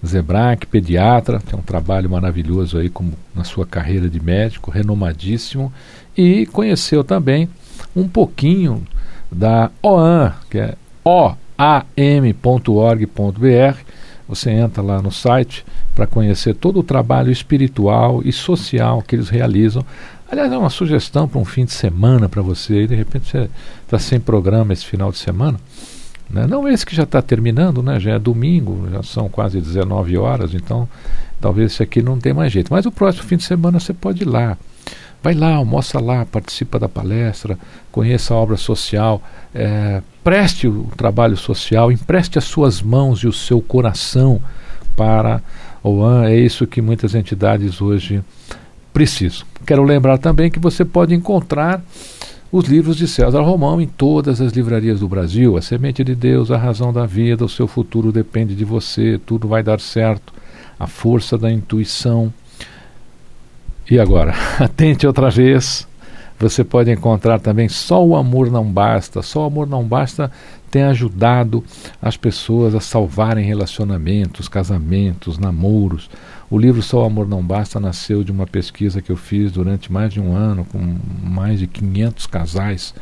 Zebrac, 0.03 0.65
pediatra, 0.65 1.39
tem 1.39 1.59
um 1.59 1.61
trabalho 1.61 2.09
maravilhoso 2.09 2.79
aí 2.79 2.89
como 2.89 3.13
na 3.35 3.43
sua 3.43 3.67
carreira 3.67 4.09
de 4.09 4.19
médico, 4.19 4.71
renomadíssimo, 4.71 5.71
e 6.17 6.47
conheceu 6.47 7.03
também 7.03 7.47
um 7.95 8.07
pouquinho 8.07 8.83
da 9.31 9.69
OAM, 9.83 10.33
que 10.49 10.57
é 10.57 10.73
oam.org.br. 11.05 13.77
Você 14.31 14.49
entra 14.49 14.81
lá 14.81 15.01
no 15.01 15.11
site 15.11 15.65
para 15.93 16.07
conhecer 16.07 16.55
todo 16.55 16.79
o 16.79 16.83
trabalho 16.83 17.29
espiritual 17.29 18.21
e 18.23 18.31
social 18.31 19.01
que 19.01 19.13
eles 19.13 19.27
realizam. 19.27 19.85
Aliás, 20.31 20.49
é 20.49 20.57
uma 20.57 20.69
sugestão 20.69 21.27
para 21.27 21.37
um 21.37 21.43
fim 21.43 21.65
de 21.65 21.73
semana 21.73 22.29
para 22.29 22.41
você. 22.41 22.83
E 22.83 22.87
de 22.87 22.95
repente 22.95 23.29
você 23.29 23.49
está 23.83 23.99
sem 23.99 24.21
programa 24.21 24.71
esse 24.71 24.85
final 24.85 25.11
de 25.11 25.17
semana. 25.17 25.59
Né? 26.29 26.47
Não 26.47 26.65
esse 26.65 26.85
que 26.85 26.95
já 26.95 27.03
está 27.03 27.21
terminando, 27.21 27.83
né? 27.83 27.99
já 27.99 28.11
é 28.11 28.19
domingo, 28.19 28.87
já 28.89 29.03
são 29.03 29.27
quase 29.27 29.59
19 29.59 30.17
horas, 30.17 30.53
então 30.53 30.87
talvez 31.41 31.73
esse 31.73 31.83
aqui 31.83 32.01
não 32.01 32.17
tenha 32.17 32.33
mais 32.33 32.53
jeito. 32.53 32.71
Mas 32.71 32.85
o 32.85 32.91
próximo 32.91 33.25
fim 33.25 33.35
de 33.35 33.43
semana 33.43 33.81
você 33.81 33.93
pode 33.93 34.23
ir 34.23 34.27
lá. 34.29 34.57
Vai 35.23 35.35
lá, 35.35 35.55
almoça 35.55 35.99
lá, 35.99 36.25
participa 36.25 36.79
da 36.79 36.89
palestra, 36.89 37.57
conheça 37.91 38.33
a 38.33 38.37
obra 38.37 38.57
social, 38.57 39.21
eh, 39.53 40.01
preste 40.23 40.67
o 40.67 40.87
trabalho 40.97 41.37
social, 41.37 41.91
empreste 41.91 42.39
as 42.39 42.45
suas 42.45 42.81
mãos 42.81 43.19
e 43.19 43.27
o 43.27 43.33
seu 43.33 43.61
coração 43.61 44.41
para 44.95 45.41
o 45.83 45.99
OAN. 45.99 46.25
É 46.25 46.35
isso 46.35 46.65
que 46.65 46.81
muitas 46.81 47.13
entidades 47.13 47.81
hoje 47.81 48.23
precisam. 48.91 49.45
Quero 49.65 49.83
lembrar 49.83 50.17
também 50.17 50.49
que 50.49 50.59
você 50.59 50.83
pode 50.83 51.13
encontrar 51.13 51.83
os 52.51 52.65
livros 52.65 52.97
de 52.97 53.07
César 53.07 53.41
Romão 53.41 53.79
em 53.79 53.87
todas 53.87 54.41
as 54.41 54.51
livrarias 54.51 54.99
do 54.99 55.07
Brasil. 55.07 55.55
A 55.55 55.61
Semente 55.61 56.03
de 56.03 56.13
Deus, 56.13 56.51
a 56.51 56.57
razão 56.57 56.91
da 56.91 57.05
vida, 57.05 57.45
o 57.45 57.49
seu 57.49 57.67
futuro 57.67 58.11
depende 58.11 58.55
de 58.55 58.65
você, 58.65 59.19
tudo 59.25 59.47
vai 59.47 59.63
dar 59.63 59.79
certo. 59.79 60.33
A 60.77 60.87
força 60.87 61.37
da 61.37 61.51
intuição. 61.51 62.33
E 63.89 63.99
agora, 63.99 64.33
atente 64.59 65.05
outra 65.07 65.29
vez. 65.29 65.87
Você 66.39 66.63
pode 66.63 66.89
encontrar 66.89 67.39
também 67.39 67.69
Só 67.69 68.03
o 68.03 68.15
Amor 68.15 68.49
Não 68.49 68.65
Basta. 68.65 69.21
Só 69.21 69.43
o 69.43 69.45
Amor 69.45 69.67
Não 69.67 69.83
Basta 69.83 70.31
tem 70.71 70.83
ajudado 70.83 71.63
as 72.01 72.17
pessoas 72.17 72.73
a 72.73 72.79
salvarem 72.79 73.45
relacionamentos, 73.45 74.47
casamentos, 74.47 75.37
namoros. 75.37 76.09
O 76.49 76.57
livro 76.57 76.81
Só 76.81 77.03
o 77.03 77.05
Amor 77.05 77.27
Não 77.27 77.43
Basta 77.43 77.79
nasceu 77.79 78.23
de 78.23 78.31
uma 78.31 78.47
pesquisa 78.47 79.03
que 79.03 79.11
eu 79.11 79.17
fiz 79.17 79.51
durante 79.51 79.91
mais 79.91 80.11
de 80.11 80.19
um 80.19 80.35
ano 80.35 80.65
com 80.65 80.97
mais 81.23 81.59
de 81.59 81.67
500 81.67 82.25
casais, 82.25 82.95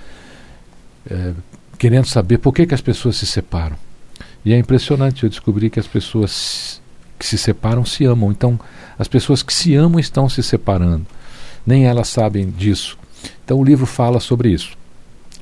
eh, 1.10 1.34
querendo 1.78 2.08
saber 2.08 2.40
por 2.40 2.54
que, 2.54 2.66
que 2.66 2.74
as 2.74 2.82
pessoas 2.82 3.16
se 3.16 3.26
separam. 3.26 3.78
E 4.44 4.52
é 4.52 4.58
impressionante, 4.58 5.24
eu 5.24 5.30
descobri 5.30 5.70
que 5.70 5.80
as 5.80 5.88
pessoas 5.88 6.82
que 7.20 7.28
se 7.28 7.38
separam 7.38 7.86
se 7.86 8.06
amam. 8.06 8.32
Então, 8.32 8.58
as 8.98 9.08
pessoas 9.08 9.44
que 9.44 9.54
se 9.54 9.76
amam 9.76 10.00
estão 10.00 10.30
se 10.30 10.42
separando. 10.42 11.06
Nem 11.66 11.86
elas 11.86 12.08
sabem 12.08 12.50
disso. 12.50 12.98
Então, 13.44 13.60
o 13.60 13.64
livro 13.64 13.86
fala 13.86 14.22
sobre 14.22 14.50
isso. 14.50 14.79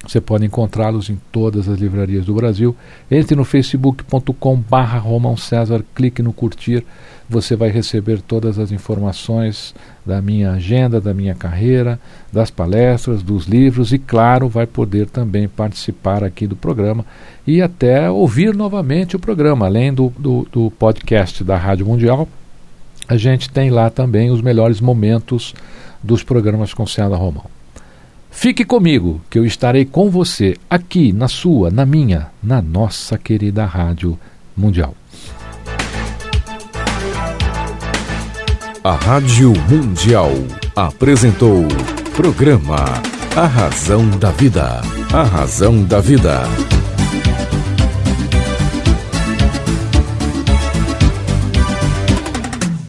Você 0.06 0.22
pode 0.22 0.46
encontrá-los 0.46 1.10
em 1.10 1.20
todas 1.32 1.68
as 1.68 1.80
livrarias 1.80 2.26
do 2.26 2.34
Brasil. 2.34 2.76
Entre 3.10 3.36
no 3.36 3.44
facebook.com/barra 3.44 5.00
Romão 5.00 5.36
César, 5.36 5.84
clique 5.94 6.22
no 6.22 6.32
curtir. 6.32 6.86
Você 7.30 7.58
vai 7.58 7.70
receber 7.70 8.22
todas 8.22 8.58
as 8.58 8.72
informações 8.72 9.76
da 10.06 10.22
minha 10.22 10.52
agenda, 10.52 11.02
da 11.02 11.14
minha 11.14 11.36
carreira, 11.36 12.00
das 12.32 12.50
palestras, 12.50 13.22
dos 13.22 13.48
livros 13.48 13.92
e, 13.92 14.00
claro, 14.00 14.48
vai 14.48 14.66
poder 14.66 15.08
também 15.10 15.48
participar 15.48 16.24
aqui 16.24 16.48
do 16.48 16.56
programa 16.56 17.06
e 17.46 17.62
até 17.62 18.10
ouvir 18.10 18.56
novamente 18.56 19.18
o 19.18 19.20
programa, 19.20 19.66
além 19.66 19.94
do, 19.94 20.14
do, 20.18 20.48
do 20.50 20.72
podcast 20.72 21.44
da 21.44 21.58
Rádio 21.58 21.86
Mundial. 21.86 22.30
A 23.10 23.18
gente 23.18 23.50
tem 23.50 23.70
lá 23.70 23.90
também 23.90 24.32
os 24.32 24.42
melhores 24.42 24.80
momentos 24.80 25.54
dos 26.02 26.24
programas 26.24 26.74
com 26.74 26.88
César 26.88 27.16
Romão. 27.16 27.57
Fique 28.40 28.64
comigo, 28.64 29.20
que 29.32 29.40
eu 29.40 29.46
estarei 29.48 29.84
com 29.84 30.12
você 30.12 30.56
aqui 30.70 31.12
na 31.12 31.28
sua, 31.28 31.72
na 31.72 31.88
minha, 31.88 32.28
na 32.42 32.62
nossa 32.62 33.18
querida 33.18 33.66
Rádio 33.66 34.16
Mundial. 34.56 34.94
A 38.84 38.94
Rádio 38.94 39.54
Mundial 39.68 40.30
apresentou 40.76 41.66
programa 42.16 42.86
A 43.36 43.48
Razão 43.48 44.08
da 44.20 44.30
Vida. 44.30 44.82
A 45.12 45.24
Razão 45.24 45.84
da 45.84 46.00
Vida. 46.00 46.44